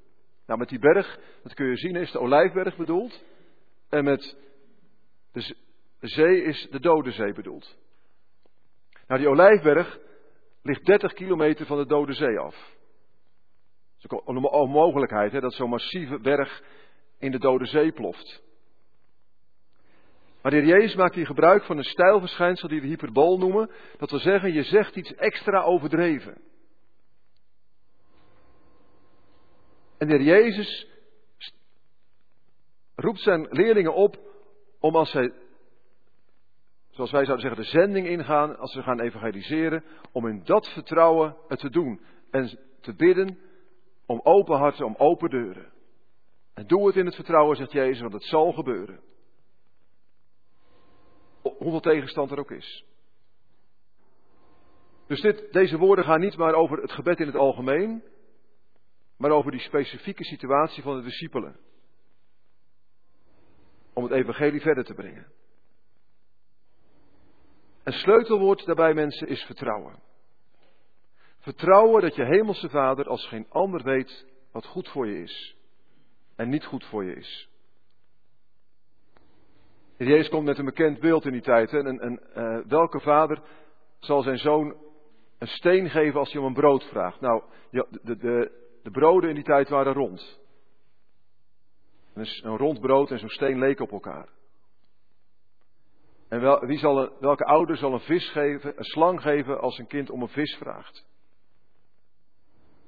Nou, 0.45 0.59
met 0.59 0.69
die 0.69 0.79
berg, 0.79 1.19
dat 1.43 1.53
kun 1.53 1.65
je 1.65 1.77
zien, 1.77 1.95
is 1.95 2.11
de 2.11 2.19
Olijfberg 2.19 2.75
bedoeld. 2.75 3.23
En 3.89 4.03
met 4.03 4.37
de 5.31 5.55
zee 5.99 6.43
is 6.43 6.67
de 6.69 6.79
Dode 6.79 7.11
Zee 7.11 7.33
bedoeld. 7.33 7.77
Nou, 9.07 9.19
die 9.19 9.29
Olijfberg 9.29 9.99
ligt 10.61 10.85
30 10.85 11.13
kilometer 11.13 11.65
van 11.65 11.77
de 11.77 11.85
Dode 11.85 12.13
Zee 12.13 12.39
af. 12.39 12.55
Dat 14.01 14.11
is 14.11 14.19
een 14.25 14.43
onmogelijkheid, 14.43 15.31
hè, 15.31 15.39
dat 15.39 15.53
zo'n 15.53 15.69
massieve 15.69 16.19
berg 16.19 16.63
in 17.19 17.31
de 17.31 17.39
Dode 17.39 17.65
Zee 17.65 17.91
ploft. 17.91 18.41
Maar 20.41 20.51
de 20.51 20.57
heer 20.57 20.67
Jezus 20.67 20.95
maakt 20.95 21.15
hier 21.15 21.25
gebruik 21.25 21.63
van 21.63 21.77
een 21.77 21.83
stijlverschijnsel 21.83 22.67
die 22.67 22.81
we 22.81 22.87
hyperbool 22.87 23.37
noemen. 23.37 23.71
Dat 23.97 24.09
wil 24.09 24.19
zeggen, 24.19 24.53
je 24.53 24.63
zegt 24.63 24.95
iets 24.95 25.13
extra 25.13 25.61
overdreven. 25.61 26.41
En 29.97 30.07
de 30.07 30.13
heer 30.15 30.25
Jezus 30.25 30.87
roept 32.95 33.19
zijn 33.19 33.47
leerlingen 33.49 33.93
op 33.93 34.19
om 34.79 34.95
als 34.95 35.11
zij, 35.11 35.33
zoals 36.89 37.11
wij 37.11 37.25
zouden 37.25 37.47
zeggen, 37.47 37.63
de 37.63 37.79
zending 37.79 38.07
ingaan, 38.07 38.57
als 38.57 38.71
ze 38.71 38.83
gaan 38.83 38.99
evangeliseren, 38.99 39.83
om 40.11 40.27
in 40.27 40.41
dat 40.43 40.67
vertrouwen 40.67 41.35
het 41.47 41.59
te 41.59 41.69
doen. 41.69 42.01
En 42.31 42.59
te 42.81 42.93
bidden 42.95 43.39
om 44.05 44.19
open 44.23 44.57
harten, 44.57 44.85
om 44.85 44.95
open 44.97 45.29
deuren. 45.29 45.71
En 46.53 46.67
doe 46.67 46.87
het 46.87 46.95
in 46.95 47.05
het 47.05 47.15
vertrouwen, 47.15 47.57
zegt 47.57 47.71
Jezus, 47.71 48.01
want 48.01 48.13
het 48.13 48.23
zal 48.23 48.51
gebeuren. 48.51 49.10
Hoeveel 51.41 51.79
tegenstand 51.79 52.31
er 52.31 52.39
ook 52.39 52.51
is. 52.51 52.85
Dus 55.07 55.21
dit, 55.21 55.51
deze 55.51 55.77
woorden 55.77 56.05
gaan 56.05 56.19
niet 56.19 56.37
maar 56.37 56.53
over 56.53 56.81
het 56.81 56.91
gebed 56.91 57.19
in 57.19 57.25
het 57.25 57.35
algemeen, 57.35 58.03
maar 59.17 59.31
over 59.31 59.51
die 59.51 59.59
specifieke 59.59 60.23
situatie 60.23 60.83
van 60.83 60.95
de 60.95 61.03
discipelen. 61.03 61.59
Om 63.93 64.03
het 64.03 64.13
evangelie 64.13 64.61
verder 64.61 64.83
te 64.83 64.93
brengen. 64.93 65.31
Een 67.83 67.93
sleutelwoord 67.93 68.65
daarbij, 68.65 68.93
mensen, 68.93 69.27
is 69.27 69.43
vertrouwen. 69.43 69.99
Vertrouwen 71.39 72.01
dat 72.01 72.15
je 72.15 72.25
hemelse 72.25 72.69
vader 72.69 73.07
als 73.07 73.27
geen 73.27 73.45
ander 73.49 73.83
weet 73.83 74.25
wat 74.51 74.65
goed 74.65 74.89
voor 74.89 75.07
je 75.07 75.21
is 75.21 75.55
en 76.35 76.49
niet 76.49 76.65
goed 76.65 76.85
voor 76.85 77.05
je 77.05 77.15
is. 77.15 77.50
Jezus 80.07 80.29
komt 80.29 80.45
met 80.45 80.57
een 80.57 80.65
bekend 80.65 80.99
beeld 80.99 81.25
in 81.25 81.31
die 81.31 81.41
tijd. 81.41 81.73
Uh, 81.73 82.57
welke 82.67 82.99
vader 82.99 83.41
zal 83.99 84.21
zijn 84.21 84.37
zoon 84.37 84.75
een 85.37 85.47
steen 85.47 85.89
geven 85.89 86.19
als 86.19 86.31
hij 86.31 86.41
om 86.41 86.47
een 86.47 86.53
brood 86.53 86.83
vraagt? 86.83 87.21
Nou, 87.21 87.43
de, 87.71 87.87
de, 88.01 88.51
de 88.83 88.91
broden 88.91 89.29
in 89.29 89.35
die 89.35 89.43
tijd 89.43 89.69
waren 89.69 89.93
rond. 89.93 90.39
Een 92.13 92.57
rond 92.57 92.79
brood 92.79 93.11
en 93.11 93.19
zo'n 93.19 93.29
steen 93.29 93.59
leken 93.59 93.85
op 93.85 93.91
elkaar. 93.91 94.29
En 96.29 96.41
wel, 96.41 96.59
wie 96.59 96.77
zal 96.77 97.17
welke 97.19 97.45
ouder 97.45 97.77
zal 97.77 97.93
een 97.93 97.99
vis 97.99 98.31
geven, 98.31 98.77
een 98.77 98.83
slang 98.83 99.21
geven 99.21 99.59
als 99.59 99.77
een 99.77 99.87
kind 99.87 100.09
om 100.09 100.21
een 100.21 100.27
vis 100.27 100.55
vraagt? 100.55 101.05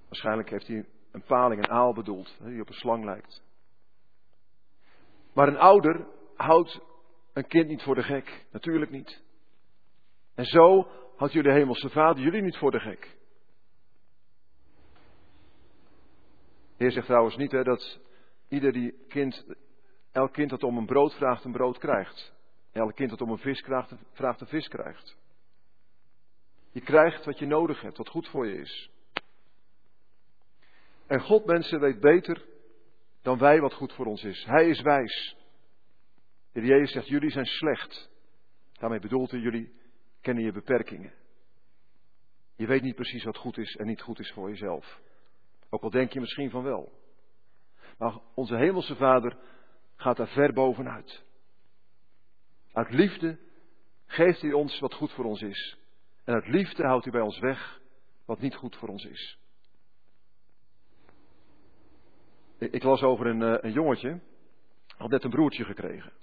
Waarschijnlijk 0.05 0.49
heeft 0.49 0.67
hij 0.67 0.85
een 1.11 1.23
paling, 1.23 1.63
een 1.63 1.71
aal 1.71 1.93
bedoeld, 1.93 2.37
die 2.43 2.61
op 2.61 2.67
een 2.67 2.73
slang 2.73 3.05
lijkt. 3.05 3.43
Maar 5.33 5.47
een 5.47 5.57
ouder 5.57 6.07
houdt 6.35 6.81
een 7.33 7.47
kind 7.47 7.67
niet 7.67 7.83
voor 7.83 7.95
de 7.95 8.03
gek. 8.03 8.45
Natuurlijk 8.51 8.91
niet. 8.91 9.21
En 10.35 10.45
zo 10.45 10.87
houdt 11.15 11.33
jullie 11.33 11.51
hemelse 11.51 11.89
vader 11.89 12.23
jullie 12.23 12.41
niet 12.41 12.57
voor 12.57 12.71
de 12.71 12.79
gek. 12.79 13.17
De 16.77 16.83
Heer 16.83 16.91
zegt 16.91 17.05
trouwens 17.05 17.35
niet 17.35 17.51
hè, 17.51 17.63
dat 17.63 17.99
ieder 18.47 18.71
die 18.71 19.05
kind, 19.07 19.45
elk 20.11 20.33
kind 20.33 20.49
dat 20.49 20.63
om 20.63 20.77
een 20.77 20.85
brood 20.85 21.13
vraagt, 21.13 21.43
een 21.43 21.51
brood 21.51 21.77
krijgt. 21.77 22.33
Elk 22.71 22.95
kind 22.95 23.09
dat 23.09 23.21
om 23.21 23.29
een 23.29 23.37
vis 23.37 23.61
vraagt, 23.61 23.93
vraagt 24.11 24.41
een 24.41 24.47
vis 24.47 24.67
krijgt. 24.67 25.17
Je 26.71 26.81
krijgt 26.81 27.25
wat 27.25 27.39
je 27.39 27.45
nodig 27.45 27.81
hebt, 27.81 27.97
wat 27.97 28.09
goed 28.09 28.27
voor 28.27 28.47
je 28.47 28.57
is. 28.57 28.89
En 31.07 31.21
God, 31.21 31.45
mensen, 31.45 31.79
weet 31.79 31.99
beter 31.99 32.45
dan 33.21 33.37
wij 33.37 33.59
wat 33.59 33.73
goed 33.73 33.93
voor 33.93 34.05
ons 34.05 34.23
is. 34.23 34.45
Hij 34.45 34.69
is 34.69 34.81
wijs. 34.81 35.35
De 36.53 36.61
Jezus 36.61 36.91
zegt, 36.91 37.07
jullie 37.07 37.31
zijn 37.31 37.45
slecht. 37.45 38.09
Daarmee 38.73 38.99
bedoelt 38.99 39.31
hij, 39.31 39.39
jullie 39.39 39.73
kennen 40.21 40.43
je 40.43 40.51
beperkingen. 40.51 41.13
Je 42.55 42.67
weet 42.67 42.81
niet 42.81 42.95
precies 42.95 43.23
wat 43.23 43.37
goed 43.37 43.57
is 43.57 43.75
en 43.75 43.87
niet 43.87 44.01
goed 44.01 44.19
is 44.19 44.31
voor 44.31 44.49
jezelf. 44.49 45.01
Ook 45.69 45.83
al 45.83 45.89
denk 45.89 46.13
je 46.13 46.19
misschien 46.19 46.49
van 46.49 46.63
wel. 46.63 46.91
Maar 47.97 48.19
onze 48.33 48.55
hemelse 48.55 48.95
Vader 48.95 49.37
gaat 49.95 50.17
daar 50.17 50.27
ver 50.27 50.53
bovenuit. 50.53 51.23
Uit 52.71 52.89
liefde 52.89 53.39
geeft 54.05 54.41
hij 54.41 54.53
ons 54.53 54.79
wat 54.79 54.93
goed 54.93 55.11
voor 55.11 55.25
ons 55.25 55.41
is. 55.41 55.77
En 56.23 56.33
uit 56.33 56.47
liefde 56.47 56.83
houdt 56.83 57.03
hij 57.03 57.13
bij 57.13 57.21
ons 57.21 57.39
weg 57.39 57.81
wat 58.25 58.39
niet 58.39 58.55
goed 58.55 58.75
voor 58.75 58.89
ons 58.89 59.03
is. 59.03 59.37
Ik 62.57 62.83
las 62.83 63.01
over 63.01 63.25
een, 63.25 63.41
eh, 63.41 63.57
een 63.61 63.71
jongetje, 63.71 64.19
had 64.87 65.09
net 65.09 65.23
een 65.23 65.29
broertje 65.29 65.65
gekregen. 65.65 66.13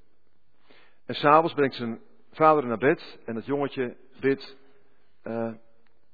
En 1.10 1.16
s'avonds 1.16 1.54
brengt 1.54 1.74
zijn 1.74 2.00
vader 2.30 2.66
naar 2.66 2.78
bed 2.78 3.18
en 3.24 3.36
het 3.36 3.46
jongetje 3.46 3.96
bidt, 4.20 4.56
uh, 5.24 5.52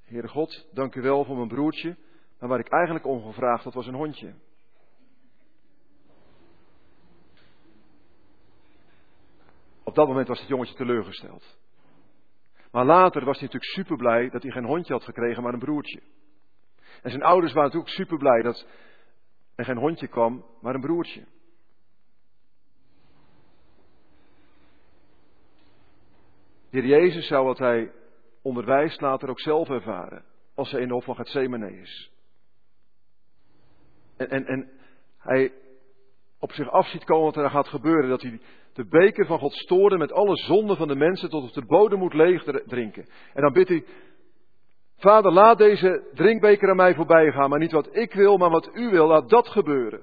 Heere 0.02 0.28
God, 0.28 0.66
dank 0.72 0.94
u 0.94 1.02
wel 1.02 1.24
voor 1.24 1.36
mijn 1.36 1.48
broertje, 1.48 1.96
maar 2.38 2.48
waar 2.48 2.58
ik 2.58 2.68
eigenlijk 2.68 3.06
om 3.06 3.22
gevraagd 3.22 3.64
had 3.64 3.74
was 3.74 3.86
een 3.86 3.94
hondje. 3.94 4.34
Op 9.84 9.94
dat 9.94 10.08
moment 10.08 10.28
was 10.28 10.38
het 10.38 10.48
jongetje 10.48 10.74
teleurgesteld. 10.74 11.58
Maar 12.70 12.84
later 12.84 13.24
was 13.24 13.38
hij 13.38 13.46
natuurlijk 13.46 13.72
super 13.72 13.96
blij 13.96 14.28
dat 14.30 14.42
hij 14.42 14.52
geen 14.52 14.66
hondje 14.66 14.92
had 14.92 15.04
gekregen, 15.04 15.42
maar 15.42 15.52
een 15.52 15.58
broertje. 15.58 16.02
En 17.02 17.10
zijn 17.10 17.22
ouders 17.22 17.52
waren 17.52 17.68
natuurlijk 17.68 17.96
super 17.96 18.18
blij 18.18 18.42
dat 18.42 18.66
er 19.54 19.64
geen 19.64 19.78
hondje 19.78 20.08
kwam, 20.08 20.44
maar 20.60 20.74
een 20.74 20.80
broertje. 20.80 21.26
De 26.70 26.80
heer 26.80 26.86
Jezus 26.86 27.26
zou 27.26 27.44
wat 27.44 27.58
hij 27.58 27.92
onderwijst 28.42 29.00
later 29.00 29.28
ook 29.28 29.40
zelf 29.40 29.68
ervaren. 29.68 30.24
Als 30.54 30.70
hij 30.70 30.80
in 30.80 30.88
de 30.88 30.94
hof 30.94 31.04
van 31.04 31.16
Gethsemane 31.16 31.80
is. 31.80 32.10
En, 34.16 34.28
en, 34.28 34.46
en 34.46 34.70
hij 35.18 35.52
op 36.38 36.52
zich 36.52 36.70
af 36.70 36.86
ziet 36.86 37.04
komen 37.04 37.24
wat 37.24 37.36
er 37.36 37.50
gaat 37.50 37.68
gebeuren. 37.68 38.08
Dat 38.08 38.22
hij 38.22 38.40
de 38.72 38.86
beker 38.86 39.26
van 39.26 39.38
God 39.38 39.52
stoorde 39.52 39.98
met 39.98 40.12
alle 40.12 40.36
zonden 40.36 40.76
van 40.76 40.88
de 40.88 40.96
mensen 40.96 41.30
tot 41.30 41.44
op 41.48 41.52
de 41.52 41.66
bodem 41.66 41.98
moet 41.98 42.14
leeg 42.14 42.44
drinken. 42.66 43.06
En 43.34 43.42
dan 43.42 43.52
bidt 43.52 43.68
hij, 43.68 43.84
Vader 44.96 45.32
laat 45.32 45.58
deze 45.58 46.10
drinkbeker 46.14 46.70
aan 46.70 46.76
mij 46.76 46.94
voorbij 46.94 47.32
gaan, 47.32 47.50
maar 47.50 47.58
niet 47.58 47.72
wat 47.72 47.96
ik 47.96 48.12
wil, 48.12 48.36
maar 48.36 48.50
wat 48.50 48.70
u 48.72 48.90
wil, 48.90 49.06
laat 49.06 49.28
dat 49.28 49.48
gebeuren. 49.48 50.00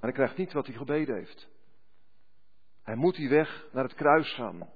Maar 0.00 0.10
hij 0.10 0.12
krijgt 0.12 0.36
niet 0.36 0.52
wat 0.52 0.66
hij 0.66 0.76
gebeden 0.76 1.14
heeft. 1.14 1.48
Hij 2.82 2.94
moet 2.94 3.16
die 3.16 3.28
weg 3.28 3.66
naar 3.72 3.84
het 3.84 3.94
kruis 3.94 4.34
gaan. 4.34 4.70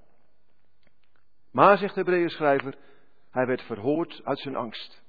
Maar, 1.51 1.79
zegt 1.79 1.95
de 1.95 2.01
Hebreeën 2.01 2.31
schrijver, 2.31 2.77
hij 3.31 3.47
werd 3.47 3.63
verhoord 3.63 4.21
uit 4.25 4.39
zijn 4.39 4.57
angst. 4.57 5.03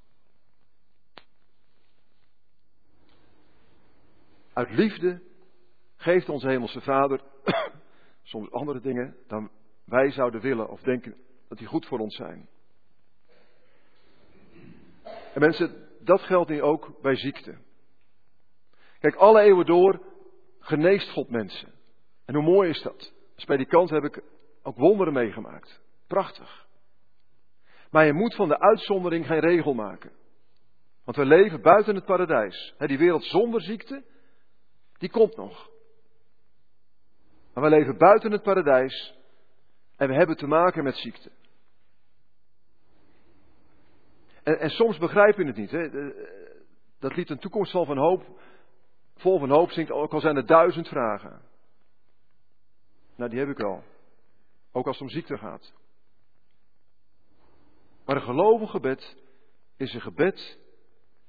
Uit 4.53 4.71
liefde 4.71 5.21
geeft 5.95 6.29
onze 6.29 6.47
hemelse 6.47 6.81
Vader 6.81 7.21
soms 8.23 8.51
andere 8.51 8.79
dingen 8.79 9.17
dan 9.27 9.51
wij 9.85 10.11
zouden 10.11 10.41
willen 10.41 10.69
of 10.69 10.81
denken 10.81 11.15
dat 11.47 11.57
die 11.57 11.67
goed 11.67 11.85
voor 11.85 11.99
ons 11.99 12.15
zijn. 12.15 12.49
En 15.33 15.39
mensen, 15.39 15.89
dat 15.99 16.21
geldt 16.21 16.49
nu 16.49 16.61
ook 16.61 17.01
bij 17.01 17.15
ziekte. 17.15 17.57
Kijk, 18.99 19.15
alle 19.15 19.41
eeuwen 19.41 19.65
door 19.65 20.01
geneest 20.59 21.11
God 21.11 21.29
mensen. 21.29 21.76
En 22.27 22.35
hoe 22.35 22.43
mooi 22.43 22.69
is 22.69 22.81
dat? 22.81 23.13
Als 23.35 23.45
predikant 23.45 23.89
heb 23.89 24.03
ik 24.03 24.23
ook 24.63 24.77
wonderen 24.77 25.13
meegemaakt. 25.13 25.81
Prachtig. 26.07 26.67
Maar 27.91 28.05
je 28.05 28.13
moet 28.13 28.35
van 28.35 28.47
de 28.47 28.59
uitzondering 28.59 29.25
geen 29.25 29.39
regel 29.39 29.73
maken. 29.73 30.11
Want 31.03 31.17
we 31.17 31.25
leven 31.25 31.61
buiten 31.61 31.95
het 31.95 32.05
paradijs. 32.05 32.73
Die 32.77 32.97
wereld 32.97 33.23
zonder 33.23 33.61
ziekte, 33.61 34.03
die 34.97 35.09
komt 35.09 35.35
nog. 35.35 35.69
Maar 37.53 37.63
we 37.63 37.69
leven 37.69 37.97
buiten 37.97 38.31
het 38.31 38.43
paradijs 38.43 39.15
en 39.95 40.07
we 40.07 40.13
hebben 40.13 40.37
te 40.37 40.47
maken 40.47 40.83
met 40.83 40.95
ziekte. 40.95 41.31
En, 44.43 44.59
en 44.59 44.69
soms 44.69 44.97
begrijp 44.97 45.37
je 45.37 45.45
het 45.45 45.55
niet. 45.55 45.71
Hè? 45.71 45.89
Dat 46.99 47.15
lied 47.15 47.29
een 47.29 47.39
toekomst 47.39 47.71
vol 47.71 47.85
van 47.85 47.97
hoop, 47.97 48.39
vol 49.15 49.39
van 49.39 49.49
hoop 49.49 49.71
zingt, 49.71 49.91
ook 49.91 50.13
al 50.13 50.19
zijn 50.19 50.35
er 50.35 50.45
duizend 50.45 50.87
vragen. 50.87 51.46
Nou, 53.17 53.29
die 53.29 53.39
heb 53.39 53.49
ik 53.49 53.59
al. 53.59 53.83
Ook 54.71 54.87
als 54.87 54.99
het 54.99 55.07
om 55.07 55.13
ziekte 55.13 55.37
gaat. 55.37 55.73
Maar 58.05 58.15
een 58.15 58.21
gelovig 58.21 58.71
gebed 58.71 59.17
is 59.77 59.93
een 59.93 60.01
gebed 60.01 60.59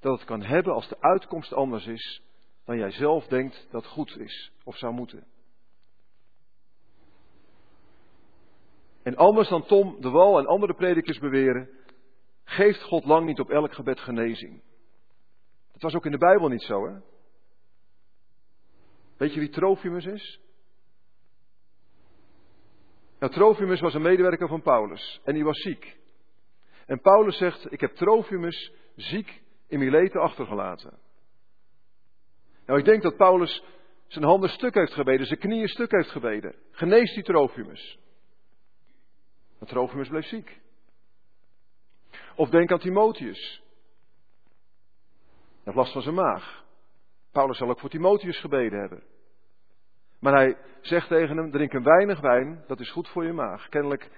dat 0.00 0.18
het 0.18 0.26
kan 0.26 0.42
hebben 0.42 0.74
als 0.74 0.88
de 0.88 1.00
uitkomst 1.00 1.52
anders 1.52 1.86
is 1.86 2.22
dan 2.64 2.78
jij 2.78 2.90
zelf 2.90 3.26
denkt 3.26 3.66
dat 3.70 3.86
goed 3.86 4.16
is 4.16 4.52
of 4.64 4.76
zou 4.76 4.92
moeten. 4.92 5.26
En 9.02 9.16
anders 9.16 9.48
dan 9.48 9.66
Tom 9.66 10.00
de 10.00 10.10
Wal 10.10 10.38
en 10.38 10.46
andere 10.46 10.74
predikers 10.74 11.18
beweren, 11.18 11.68
geeft 12.44 12.82
God 12.82 13.04
lang 13.04 13.26
niet 13.26 13.40
op 13.40 13.50
elk 13.50 13.74
gebed 13.74 14.00
genezing. 14.00 14.62
Dat 15.72 15.82
was 15.82 15.94
ook 15.94 16.04
in 16.04 16.10
de 16.10 16.18
Bijbel 16.18 16.48
niet 16.48 16.62
zo, 16.62 16.86
hè? 16.86 17.00
Weet 19.16 19.34
je 19.34 19.40
wie 19.40 19.48
Trofimus 19.48 20.04
is? 20.04 20.40
Nou, 23.18 23.32
Trofimus 23.32 23.80
was 23.80 23.94
een 23.94 24.02
medewerker 24.02 24.48
van 24.48 24.62
Paulus 24.62 25.20
en 25.24 25.34
die 25.34 25.44
was 25.44 25.58
ziek. 25.60 25.96
En 26.86 27.00
Paulus 27.00 27.36
zegt, 27.36 27.72
ik 27.72 27.80
heb 27.80 27.94
Trofimus 27.94 28.72
ziek 28.96 29.42
in 29.66 29.78
Mileten 29.78 30.20
achtergelaten. 30.20 30.98
Nou, 32.66 32.78
ik 32.78 32.84
denk 32.84 33.02
dat 33.02 33.16
Paulus 33.16 33.62
zijn 34.06 34.24
handen 34.24 34.50
stuk 34.50 34.74
heeft 34.74 34.92
gebeden, 34.92 35.26
zijn 35.26 35.38
knieën 35.38 35.68
stuk 35.68 35.90
heeft 35.90 36.10
gebeden. 36.10 36.54
Geneest 36.70 37.14
die 37.14 37.24
Trofimus. 37.24 37.98
Maar 39.58 39.68
Trofimus 39.68 40.08
bleef 40.08 40.26
ziek. 40.26 40.60
Of 42.36 42.48
denk 42.48 42.72
aan 42.72 42.78
Timotheus. 42.78 43.62
Had 45.64 45.74
last 45.74 45.92
van 45.92 46.02
zijn 46.02 46.14
maag. 46.14 46.64
Paulus 47.32 47.58
zal 47.58 47.68
ook 47.68 47.80
voor 47.80 47.90
Timotheus 47.90 48.40
gebeden 48.40 48.80
hebben. 48.80 49.02
Maar 50.20 50.32
hij 50.32 50.56
zegt 50.80 51.08
tegen 51.08 51.36
hem, 51.36 51.50
drink 51.50 51.72
een 51.72 51.82
weinig 51.82 52.20
wijn, 52.20 52.64
dat 52.66 52.80
is 52.80 52.90
goed 52.90 53.08
voor 53.08 53.24
je 53.24 53.32
maag. 53.32 53.68
Kennelijk 53.68 54.10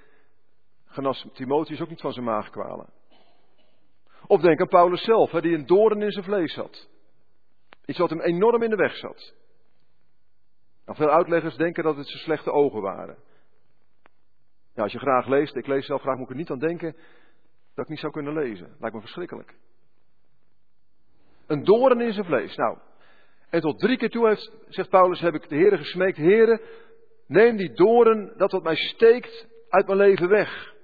genas 0.85 1.27
Timotheus 1.33 1.81
ook 1.81 1.89
niet 1.89 2.01
van 2.01 2.13
zijn 2.13 2.25
maagkwalen. 2.25 2.93
Of 4.27 4.41
denk 4.41 4.61
aan 4.61 4.69
Paulus 4.69 5.05
zelf, 5.05 5.31
die 5.31 5.55
een 5.55 5.67
doorn 5.67 6.03
in 6.03 6.11
zijn 6.11 6.25
vlees 6.25 6.55
had. 6.55 6.89
Iets 7.85 7.99
wat 7.99 8.11
hem 8.11 8.21
enorm 8.21 8.63
in 8.63 8.71
de 8.71 8.77
weg 8.77 8.97
zat. 8.97 9.35
Nou, 10.85 10.99
veel 10.99 11.11
uitleggers 11.11 11.57
denken 11.57 11.85
dat 11.85 11.97
het 11.97 12.09
zijn 12.09 12.23
slechte 12.23 12.51
ogen 12.51 12.81
waren. 12.81 13.17
Ja, 14.75 14.83
als 14.83 14.93
je 14.93 14.99
graag 14.99 15.27
leest, 15.27 15.57
ik 15.57 15.67
lees 15.67 15.87
zelf 15.87 16.01
graag, 16.01 16.17
moet 16.17 16.25
ik 16.25 16.31
er 16.31 16.37
niet 16.37 16.51
aan 16.51 16.59
denken 16.59 16.97
dat 17.75 17.85
ik 17.85 17.91
niet 17.91 17.99
zou 17.99 18.13
kunnen 18.13 18.35
lezen. 18.35 18.77
Lijkt 18.79 18.95
me 18.95 19.01
verschrikkelijk. 19.01 19.55
Een 21.47 21.65
doorn 21.65 22.01
in 22.01 22.13
zijn 22.13 22.25
vlees. 22.27 22.57
Nou, 22.57 22.79
en 23.51 23.61
tot 23.61 23.79
drie 23.79 23.97
keer 23.97 24.11
toe 24.11 24.29
heeft, 24.29 24.53
zegt 24.69 24.89
Paulus, 24.89 25.21
heb 25.21 25.35
ik 25.35 25.49
de 25.49 25.57
Heer 25.57 25.79
gesmeekt, 25.79 26.17
Heere, 26.17 26.61
neem 27.27 27.57
die 27.57 27.73
doorn, 27.73 28.33
dat 28.37 28.53
wat 28.53 28.63
mij 28.63 28.77
steekt, 28.77 29.47
uit 29.69 29.87
mijn 29.87 29.99
leven 29.99 30.29
weg. 30.29 30.75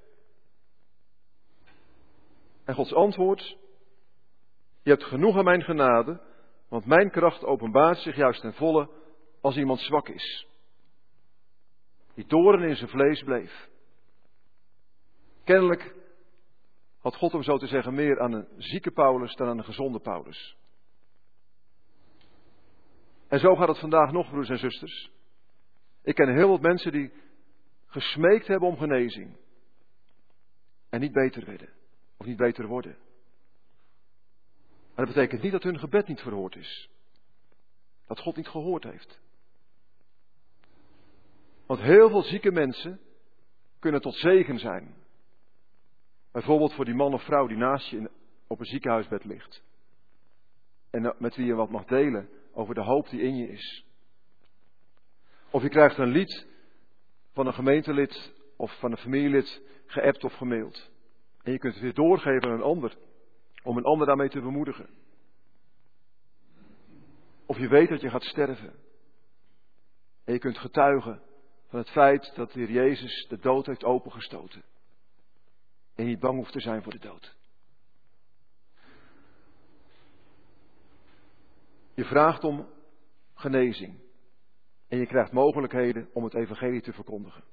En 2.64 2.74
Gods 2.74 2.94
antwoord, 2.94 3.56
je 4.82 4.90
hebt 4.90 5.04
genoeg 5.04 5.36
aan 5.36 5.44
mijn 5.44 5.62
genade, 5.62 6.20
want 6.68 6.86
mijn 6.86 7.10
kracht 7.10 7.44
openbaart 7.44 7.98
zich 7.98 8.16
juist 8.16 8.40
ten 8.40 8.54
volle 8.54 8.88
als 9.40 9.56
iemand 9.56 9.80
zwak 9.80 10.08
is. 10.08 10.46
Die 12.14 12.26
doorn 12.26 12.62
in 12.62 12.76
zijn 12.76 12.90
vlees 12.90 13.22
bleef. 13.22 13.68
Kennelijk 15.44 15.94
had 17.00 17.16
God 17.16 17.32
hem 17.32 17.42
zo 17.42 17.58
te 17.58 17.66
zeggen 17.66 17.94
meer 17.94 18.20
aan 18.20 18.32
een 18.32 18.48
zieke 18.56 18.90
Paulus 18.90 19.34
dan 19.34 19.48
aan 19.48 19.58
een 19.58 19.64
gezonde 19.64 19.98
Paulus. 19.98 20.56
En 23.36 23.42
zo 23.42 23.56
gaat 23.56 23.68
het 23.68 23.78
vandaag 23.78 24.12
nog, 24.12 24.30
broers 24.30 24.48
en 24.48 24.58
zusters. 24.58 25.10
Ik 26.02 26.14
ken 26.14 26.34
heel 26.34 26.48
wat 26.48 26.60
mensen 26.60 26.92
die 26.92 27.12
gesmeekt 27.86 28.46
hebben 28.46 28.68
om 28.68 28.76
genezing. 28.76 29.36
En 30.88 31.00
niet 31.00 31.12
beter 31.12 31.44
werden. 31.44 31.68
Of 32.16 32.26
niet 32.26 32.36
beter 32.36 32.66
worden. 32.66 32.96
Maar 34.94 35.06
dat 35.06 35.14
betekent 35.14 35.42
niet 35.42 35.52
dat 35.52 35.62
hun 35.62 35.78
gebed 35.78 36.06
niet 36.06 36.20
verhoord 36.20 36.56
is. 36.56 36.90
Dat 38.06 38.20
God 38.20 38.36
niet 38.36 38.48
gehoord 38.48 38.84
heeft. 38.84 39.20
Want 41.66 41.80
heel 41.80 42.08
veel 42.08 42.22
zieke 42.22 42.50
mensen 42.50 43.00
kunnen 43.78 44.00
tot 44.00 44.14
zegen 44.14 44.58
zijn. 44.58 44.94
Bijvoorbeeld 46.32 46.74
voor 46.74 46.84
die 46.84 46.94
man 46.94 47.14
of 47.14 47.24
vrouw 47.24 47.46
die 47.46 47.56
naast 47.56 47.88
je 47.88 48.10
op 48.46 48.60
een 48.60 48.66
ziekenhuisbed 48.66 49.24
ligt. 49.24 49.62
En 50.90 51.14
met 51.18 51.36
wie 51.36 51.46
je 51.46 51.54
wat 51.54 51.70
mag 51.70 51.84
delen 51.84 52.28
over 52.56 52.74
de 52.74 52.82
hoop 52.82 53.08
die 53.08 53.20
in 53.20 53.36
je 53.36 53.48
is. 53.48 53.84
Of 55.50 55.62
je 55.62 55.68
krijgt 55.68 55.98
een 55.98 56.10
lied 56.10 56.46
van 57.32 57.46
een 57.46 57.54
gemeentelid 57.54 58.32
of 58.56 58.78
van 58.78 58.90
een 58.90 58.98
familielid 58.98 59.62
geappt 59.86 60.24
of 60.24 60.32
gemaild. 60.32 60.90
En 61.42 61.52
je 61.52 61.58
kunt 61.58 61.74
het 61.74 61.82
weer 61.82 61.94
doorgeven 61.94 62.42
aan 62.42 62.54
een 62.54 62.62
ander, 62.62 62.96
om 63.62 63.76
een 63.76 63.84
ander 63.84 64.06
daarmee 64.06 64.28
te 64.28 64.40
bemoedigen. 64.40 64.88
Of 67.46 67.58
je 67.58 67.68
weet 67.68 67.88
dat 67.88 68.00
je 68.00 68.10
gaat 68.10 68.24
sterven. 68.24 68.74
En 70.24 70.32
je 70.32 70.38
kunt 70.38 70.58
getuigen 70.58 71.22
van 71.68 71.78
het 71.78 71.90
feit 71.90 72.32
dat 72.34 72.52
de 72.52 72.60
Heer 72.60 72.70
Jezus 72.70 73.26
de 73.28 73.38
dood 73.38 73.66
heeft 73.66 73.84
opengestoten. 73.84 74.64
En 75.94 76.06
niet 76.06 76.20
bang 76.20 76.36
hoeft 76.38 76.52
te 76.52 76.60
zijn 76.60 76.82
voor 76.82 76.92
de 76.92 76.98
dood. 76.98 77.35
Je 81.96 82.04
vraagt 82.04 82.44
om 82.44 82.68
genezing. 83.34 83.98
En 84.88 84.98
je 84.98 85.06
krijgt 85.06 85.32
mogelijkheden 85.32 86.08
om 86.12 86.24
het 86.24 86.34
evangelie 86.34 86.82
te 86.82 86.92
verkondigen. 86.92 87.44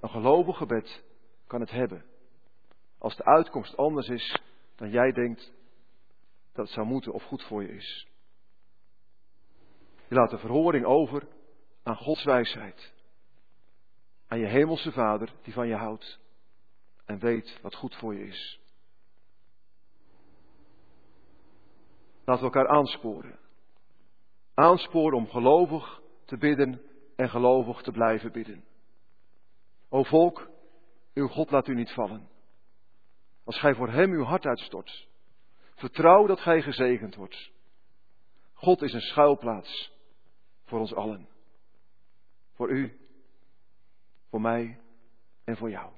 Een 0.00 0.08
gelovig 0.08 0.56
gebed 0.56 1.04
kan 1.46 1.60
het 1.60 1.70
hebben. 1.70 2.04
Als 2.98 3.16
de 3.16 3.24
uitkomst 3.24 3.76
anders 3.76 4.08
is 4.08 4.42
dan 4.76 4.90
jij 4.90 5.12
denkt 5.12 5.52
dat 6.52 6.64
het 6.64 6.74
zou 6.74 6.86
moeten 6.86 7.12
of 7.12 7.22
goed 7.22 7.42
voor 7.42 7.62
je 7.62 7.68
is. 7.68 8.06
Je 10.08 10.14
laat 10.14 10.30
de 10.30 10.38
verhoring 10.38 10.84
over 10.84 11.28
aan 11.82 11.96
Gods 11.96 12.24
wijsheid. 12.24 12.92
Aan 14.26 14.38
je 14.38 14.46
hemelse 14.46 14.92
Vader 14.92 15.32
die 15.42 15.52
van 15.52 15.68
je 15.68 15.74
houdt 15.74 16.18
en 17.04 17.18
weet 17.18 17.58
wat 17.62 17.74
goed 17.74 17.94
voor 17.96 18.14
je 18.14 18.26
is. 18.26 18.63
Laten 22.24 22.50
we 22.50 22.54
elkaar 22.54 22.68
aansporen. 22.68 23.38
Aansporen 24.54 25.18
om 25.18 25.28
gelovig 25.28 26.00
te 26.24 26.36
bidden 26.36 26.82
en 27.16 27.30
gelovig 27.30 27.82
te 27.82 27.92
blijven 27.92 28.32
bidden. 28.32 28.64
O 29.88 30.02
volk, 30.02 30.50
uw 31.14 31.28
God 31.28 31.50
laat 31.50 31.68
u 31.68 31.74
niet 31.74 31.92
vallen. 31.92 32.28
Als 33.44 33.58
gij 33.58 33.74
voor 33.74 33.88
Hem 33.88 34.12
uw 34.12 34.24
hart 34.24 34.46
uitstort, 34.46 35.08
vertrouw 35.74 36.26
dat 36.26 36.40
gij 36.40 36.62
gezegend 36.62 37.14
wordt. 37.14 37.50
God 38.52 38.82
is 38.82 38.92
een 38.92 39.00
schuilplaats 39.00 39.92
voor 40.64 40.78
ons 40.78 40.94
allen. 40.94 41.28
Voor 42.52 42.70
u, 42.70 42.98
voor 44.30 44.40
mij 44.40 44.80
en 45.44 45.56
voor 45.56 45.70
jou. 45.70 45.92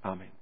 Amen. 0.00 0.41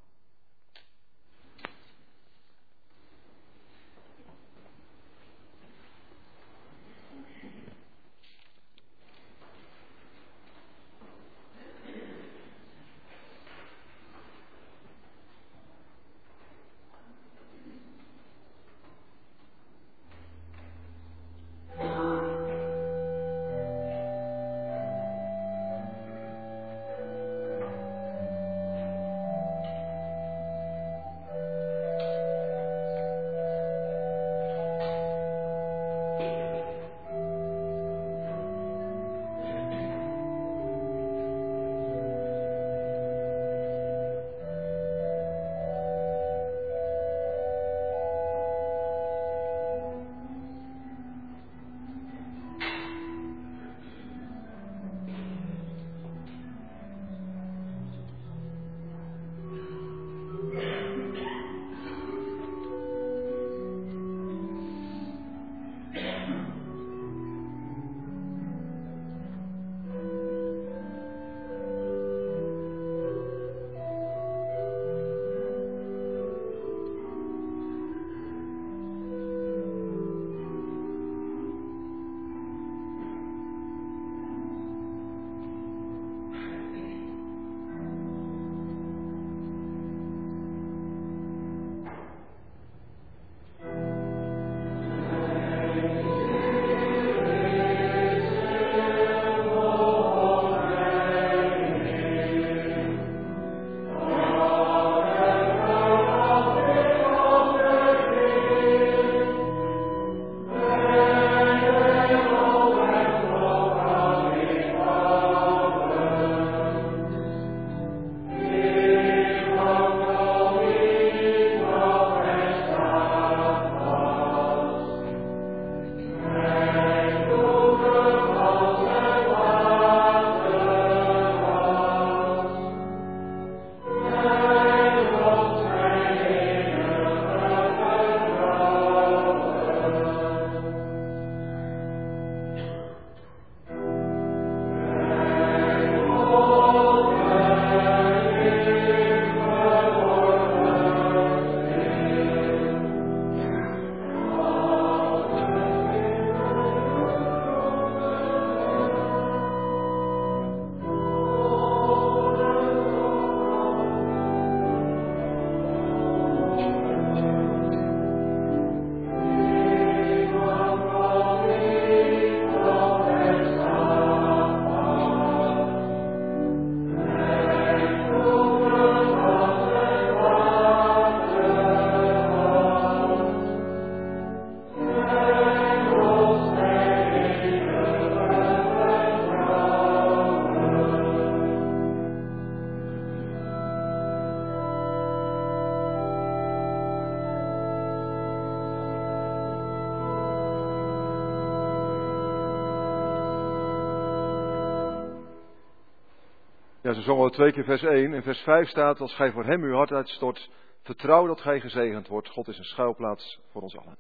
Ja, 206.83 206.93
ze 206.93 207.03
zongen 207.03 207.23
al 207.23 207.31
twee 207.31 207.53
keer 207.53 207.65
vers 207.65 207.83
1. 207.83 208.15
In 208.15 208.23
vers 208.23 208.41
5 208.41 208.69
staat, 208.69 209.01
als 209.01 209.15
gij 209.15 209.33
voor 209.33 209.45
hem 209.45 209.63
uw 209.63 209.75
hart 209.75 209.93
uitstort, 209.93 210.51
vertrouw 210.83 211.27
dat 211.27 211.41
gij 211.41 211.61
gezegend 211.61 212.09
wordt. 212.09 212.29
God 212.29 212.49
is 212.49 212.59
een 212.59 212.65
schuilplaats 212.65 213.41
voor 213.51 213.63
ons 213.63 213.77
allen. 213.77 213.99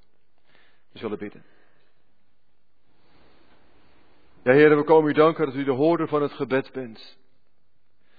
We 0.92 0.98
zullen 0.98 1.18
bidden. 1.18 1.44
Ja, 4.42 4.52
heren, 4.52 4.76
we 4.76 4.84
komen 4.84 5.10
u 5.10 5.12
danken 5.12 5.46
dat 5.46 5.54
u 5.54 5.64
de 5.64 5.70
hoorder 5.70 6.08
van 6.08 6.22
het 6.22 6.32
gebed 6.32 6.72
bent. 6.72 7.18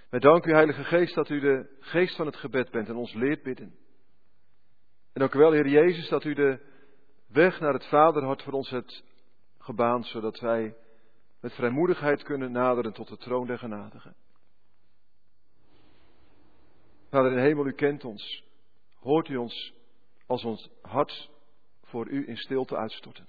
Wij 0.10 0.20
danken 0.20 0.52
u, 0.52 0.54
Heilige 0.54 0.84
Geest, 0.84 1.16
dat 1.16 1.30
u 1.30 1.40
de 1.40 1.78
geest 1.80 2.16
van 2.16 2.26
het 2.26 2.36
gebed 2.36 2.72
bent 2.72 2.88
en 2.88 2.96
ons 2.96 3.14
leert 3.14 3.44
bidden. 3.44 3.76
En 5.14 5.22
ook 5.22 5.34
wel, 5.34 5.52
Heer 5.52 5.68
Jezus, 5.68 6.10
dat 6.10 6.24
u 6.24 6.34
de 6.34 6.60
weg 7.28 7.60
naar 7.60 7.74
het 7.74 7.86
Vaderhart 7.86 8.44
voor 8.44 8.54
ons 8.54 8.70
hebt 8.70 9.04
gebaand, 9.58 10.06
zodat 10.06 10.40
wij 10.40 10.76
met 11.40 11.54
vrijmoedigheid 11.54 12.24
kunnen 12.24 12.52
naderen 12.52 12.94
tot 12.94 13.08
de 13.08 13.18
troon 13.18 13.48
der 13.48 13.58
genadigen. 13.58 14.16
Vader 17.12 17.32
in 17.32 17.44
hemel, 17.44 17.68
u 17.68 17.74
kent 17.74 18.06
ons. 18.06 18.44
Hoort 19.00 19.28
u 19.28 19.36
ons 19.36 19.74
als 20.28 20.44
ons 20.44 20.70
hart 20.82 21.30
voor 21.82 22.10
u 22.10 22.28
in 22.28 22.38
stilte 22.38 22.78
uitstorten. 22.78 23.28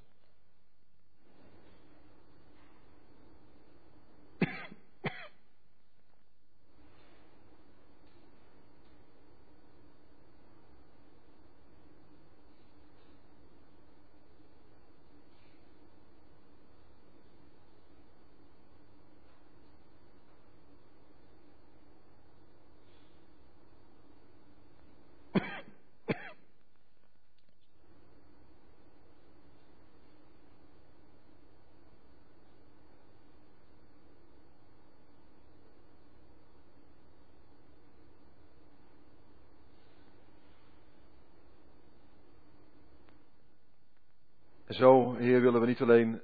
En 44.73 44.79
zo, 44.79 45.15
Heer, 45.15 45.41
willen 45.41 45.61
we 45.61 45.62
niet 45.73 45.81
alleen 45.81 46.23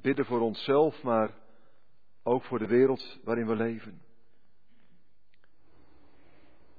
bidden 0.00 0.24
voor 0.24 0.40
onszelf, 0.40 1.02
maar 1.02 1.34
ook 2.22 2.44
voor 2.44 2.58
de 2.58 2.66
wereld 2.66 3.18
waarin 3.24 3.46
we 3.46 3.56
leven. 3.56 4.02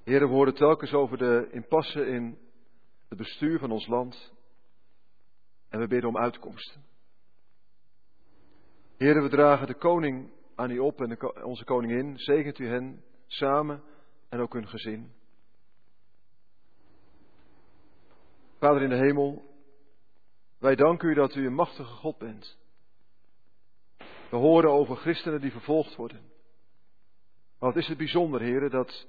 Heer, 0.03 0.19
we 0.19 0.33
horen 0.33 0.53
telkens 0.53 0.93
over 0.93 1.17
de 1.17 1.49
impasse 1.51 2.05
in 2.05 2.37
het 3.09 3.17
bestuur 3.17 3.59
van 3.59 3.71
ons 3.71 3.87
land. 3.87 4.33
En 5.69 5.79
we 5.79 5.87
bidden 5.87 6.09
om 6.09 6.17
uitkomsten. 6.17 6.83
Heer, 8.97 9.21
we 9.21 9.29
dragen 9.29 9.67
de 9.67 9.77
koning 9.77 10.31
aan 10.55 10.71
u 10.71 10.79
op 10.79 11.01
en 11.01 11.43
onze 11.43 11.63
koningin. 11.63 12.17
Zegent 12.17 12.59
u 12.59 12.67
hen 12.67 13.03
samen 13.27 13.83
en 14.29 14.39
ook 14.39 14.53
hun 14.53 14.67
gezin. 14.67 15.11
Vader 18.59 18.81
in 18.81 18.89
de 18.89 18.95
hemel, 18.95 19.48
wij 20.59 20.75
danken 20.75 21.09
u 21.09 21.13
dat 21.13 21.35
u 21.35 21.45
een 21.45 21.53
machtige 21.53 21.93
God 21.93 22.17
bent. 22.17 22.57
We 24.29 24.35
horen 24.35 24.71
over 24.71 24.95
christenen 24.95 25.41
die 25.41 25.51
vervolgd 25.51 25.95
worden. 25.95 26.31
Wat 27.59 27.75
is 27.75 27.87
het 27.87 27.97
bijzonder, 27.97 28.41
heren, 28.41 28.69
dat 28.69 29.07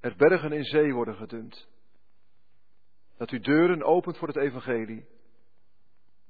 er 0.00 0.16
bergen 0.16 0.52
in 0.52 0.64
zee 0.64 0.94
worden 0.94 1.14
gedumpt. 1.14 1.68
Dat 3.16 3.30
u 3.30 3.40
deuren 3.40 3.82
opent 3.82 4.16
voor 4.16 4.28
het 4.28 4.36
evangelie. 4.36 5.06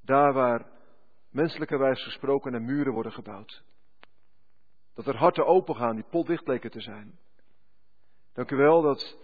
Daar 0.00 0.32
waar 0.32 0.66
menselijkerwijs 1.30 2.02
gesproken 2.02 2.54
en 2.54 2.64
muren 2.64 2.92
worden 2.92 3.12
gebouwd. 3.12 3.62
Dat 4.94 5.06
er 5.06 5.16
harten 5.16 5.46
opengaan 5.46 5.94
die 5.94 6.04
potdicht 6.10 6.44
bleken 6.44 6.70
te 6.70 6.80
zijn. 6.80 7.18
Dank 8.32 8.50
u 8.50 8.56
wel 8.56 8.82
dat 8.82 9.18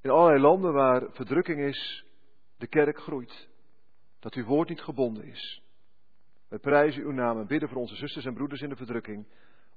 in 0.00 0.10
allerlei 0.10 0.40
landen 0.40 0.72
waar 0.72 1.12
verdrukking 1.12 1.60
is, 1.60 2.04
de 2.56 2.66
kerk 2.66 2.98
groeit 2.98 3.48
dat 4.18 4.34
uw 4.34 4.44
woord 4.44 4.68
niet 4.68 4.82
gebonden 4.82 5.24
is. 5.24 5.62
Wij 6.48 6.58
prijzen 6.58 7.02
uw 7.02 7.12
naam 7.12 7.38
en 7.38 7.46
bidden 7.46 7.68
voor 7.68 7.80
onze 7.80 7.96
zusters 7.96 8.24
en 8.24 8.34
broeders 8.34 8.60
in 8.60 8.68
de 8.68 8.76
verdrukking 8.76 9.26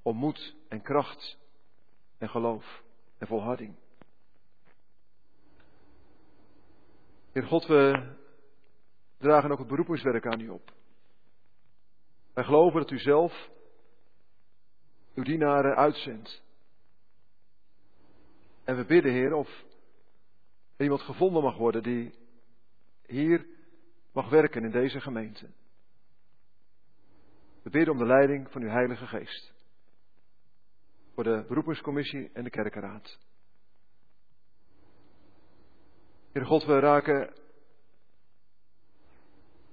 om 0.01 0.15
moed 0.15 0.55
en 0.67 0.81
kracht 0.81 1.37
en 2.17 2.29
geloof 2.29 2.83
en 3.17 3.27
volharding. 3.27 3.75
Heer 7.31 7.43
God, 7.43 7.65
we 7.65 8.13
dragen 9.17 9.51
ook 9.51 9.59
het 9.59 9.67
beroepingswerk 9.67 10.25
aan 10.25 10.39
u 10.39 10.49
op. 10.49 10.73
Wij 12.33 12.43
geloven 12.43 12.79
dat 12.79 12.91
u 12.91 12.99
zelf 12.99 13.49
uw 15.15 15.23
dienaren 15.23 15.75
uitzendt. 15.75 16.43
En 18.63 18.75
we 18.75 18.85
bidden, 18.85 19.11
Heer, 19.11 19.33
of 19.33 19.63
er 20.75 20.83
iemand 20.83 21.01
gevonden 21.01 21.43
mag 21.43 21.57
worden 21.57 21.83
die 21.83 22.13
hier 23.05 23.45
mag 24.13 24.29
werken 24.29 24.63
in 24.63 24.71
deze 24.71 25.01
gemeente. 25.01 25.49
We 27.63 27.69
bidden 27.69 27.93
om 27.93 27.99
de 27.99 28.05
leiding 28.05 28.51
van 28.51 28.61
uw 28.61 28.69
Heilige 28.69 29.07
Geest. 29.07 29.53
Voor 31.13 31.23
de 31.23 31.45
beroepingscommissie 31.47 32.29
en 32.33 32.43
de 32.43 32.49
kerkenraad. 32.49 33.19
Heer 36.31 36.45
God, 36.45 36.65
we 36.65 36.79
raken 36.79 37.33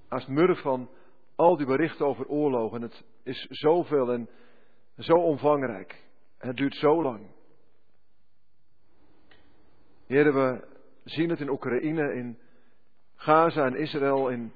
als 0.09 0.27
murf 0.27 0.61
van 0.61 0.91
al 1.35 1.57
die 1.57 1.67
berichten 1.67 2.07
over 2.07 2.27
oorlogen. 2.27 2.83
Het 2.83 3.05
is 3.23 3.47
zoveel 3.51 4.13
en 4.13 4.29
zo 4.97 5.13
omvangrijk. 5.13 6.05
Het 6.39 6.57
duurt 6.57 6.75
zo 6.75 7.03
lang. 7.03 7.31
Heer, 10.07 10.35
we 10.35 10.69
zien 11.05 11.31
het 11.31 11.41
in 11.41 11.51
Oekraïne, 11.51 12.15
in 12.15 12.39
Gaza 13.17 13.67
en 13.67 13.77
Israël, 13.77 14.29
in, 14.29 14.53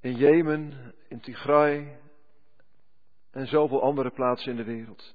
in 0.00 0.14
Jemen, 0.14 0.94
in 1.08 1.20
Tigray 1.20 2.00
en 3.30 3.46
zoveel 3.46 3.82
andere 3.82 4.10
plaatsen 4.10 4.50
in 4.50 4.56
de 4.56 4.64
wereld. 4.64 5.14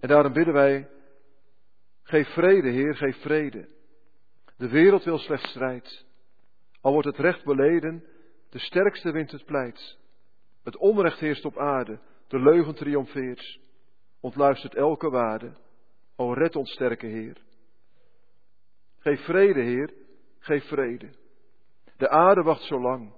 En 0.00 0.08
daarom 0.08 0.32
bidden 0.32 0.54
wij, 0.54 0.88
geef 2.02 2.28
vrede, 2.28 2.68
Heer, 2.68 2.96
geef 2.96 3.20
vrede. 3.20 3.68
De 4.56 4.68
wereld 4.68 5.04
wil 5.04 5.18
slechts 5.18 5.48
strijd. 5.48 6.04
Al 6.80 6.92
wordt 6.92 7.06
het 7.06 7.18
recht 7.18 7.44
beleden, 7.44 8.04
de 8.50 8.58
sterkste 8.58 9.10
wint 9.10 9.30
het 9.30 9.44
pleit. 9.44 9.98
Het 10.62 10.76
onrecht 10.76 11.18
heerst 11.18 11.44
op 11.44 11.58
aarde, 11.58 12.00
de 12.28 12.38
leugen 12.38 12.74
triomfeert. 12.74 13.58
Ontluistert 14.20 14.74
elke 14.74 15.10
waarde. 15.10 15.56
O 16.16 16.32
red 16.32 16.56
ons 16.56 16.70
sterke 16.70 17.06
Heer. 17.06 17.36
Geef 18.98 19.24
vrede, 19.24 19.60
Heer, 19.60 19.92
geef 20.44 20.64
vrede. 20.64 21.10
De 21.96 22.08
aarde 22.08 22.42
wacht 22.42 22.62
zo 22.62 22.80
lang. 22.80 23.12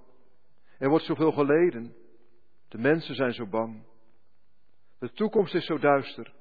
Er 0.77 0.89
wordt 0.89 1.05
zoveel 1.05 1.31
geleden. 1.31 1.95
De 2.67 2.77
mensen 2.77 3.15
zijn 3.15 3.33
zo 3.33 3.47
bang. 3.47 3.85
De 4.99 5.11
toekomst 5.11 5.53
is 5.53 5.65
zo 5.65 5.77
duister. 5.77 6.33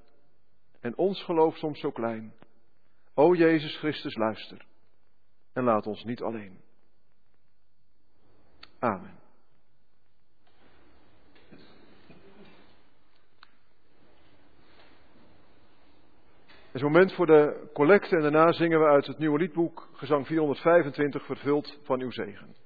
En 0.80 0.96
ons 0.96 1.22
geloof 1.24 1.56
soms 1.56 1.80
zo 1.80 1.90
klein. 1.90 2.34
O 3.14 3.34
Jezus 3.34 3.76
Christus, 3.76 4.14
luister. 4.14 4.66
En 5.52 5.64
laat 5.64 5.86
ons 5.86 6.04
niet 6.04 6.22
alleen. 6.22 6.60
Amen. 8.78 9.15
Is 16.76 16.82
moment 16.82 17.12
voor 17.12 17.26
de 17.26 17.70
collecte 17.72 18.16
en 18.16 18.22
daarna 18.22 18.52
zingen 18.52 18.80
we 18.80 18.86
uit 18.86 19.06
het 19.06 19.18
nieuwe 19.18 19.38
liedboek, 19.38 19.88
gezang 19.92 20.26
425, 20.26 21.26
vervuld 21.26 21.78
van 21.82 22.00
uw 22.00 22.10
zegen. 22.10 22.65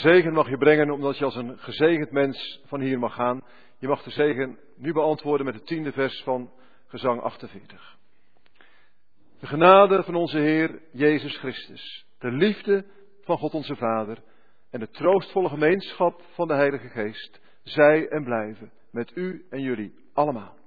Zegen 0.00 0.32
mag 0.32 0.48
je 0.48 0.58
brengen 0.58 0.90
omdat 0.90 1.18
je 1.18 1.24
als 1.24 1.36
een 1.36 1.58
gezegend 1.58 2.10
mens 2.10 2.60
van 2.64 2.80
hier 2.80 2.98
mag 2.98 3.14
gaan. 3.14 3.44
Je 3.78 3.88
mag 3.88 4.02
de 4.02 4.10
zegen 4.10 4.58
nu 4.76 4.92
beantwoorden 4.92 5.46
met 5.46 5.54
het 5.54 5.66
tiende 5.66 5.92
vers 5.92 6.22
van 6.22 6.50
gezang 6.86 7.20
48. 7.20 7.96
De 9.40 9.46
genade 9.46 10.02
van 10.02 10.14
onze 10.14 10.38
Heer 10.38 10.82
Jezus 10.92 11.36
Christus, 11.36 12.06
de 12.18 12.30
liefde 12.30 12.84
van 13.20 13.38
God 13.38 13.54
onze 13.54 13.76
Vader 13.76 14.18
en 14.70 14.80
de 14.80 14.90
troostvolle 14.90 15.48
gemeenschap 15.48 16.22
van 16.32 16.48
de 16.48 16.54
Heilige 16.54 16.88
Geest, 16.88 17.40
zij 17.62 18.08
en 18.08 18.24
blijven 18.24 18.72
met 18.90 19.16
u 19.16 19.46
en 19.50 19.60
jullie 19.60 19.94
allemaal. 20.12 20.59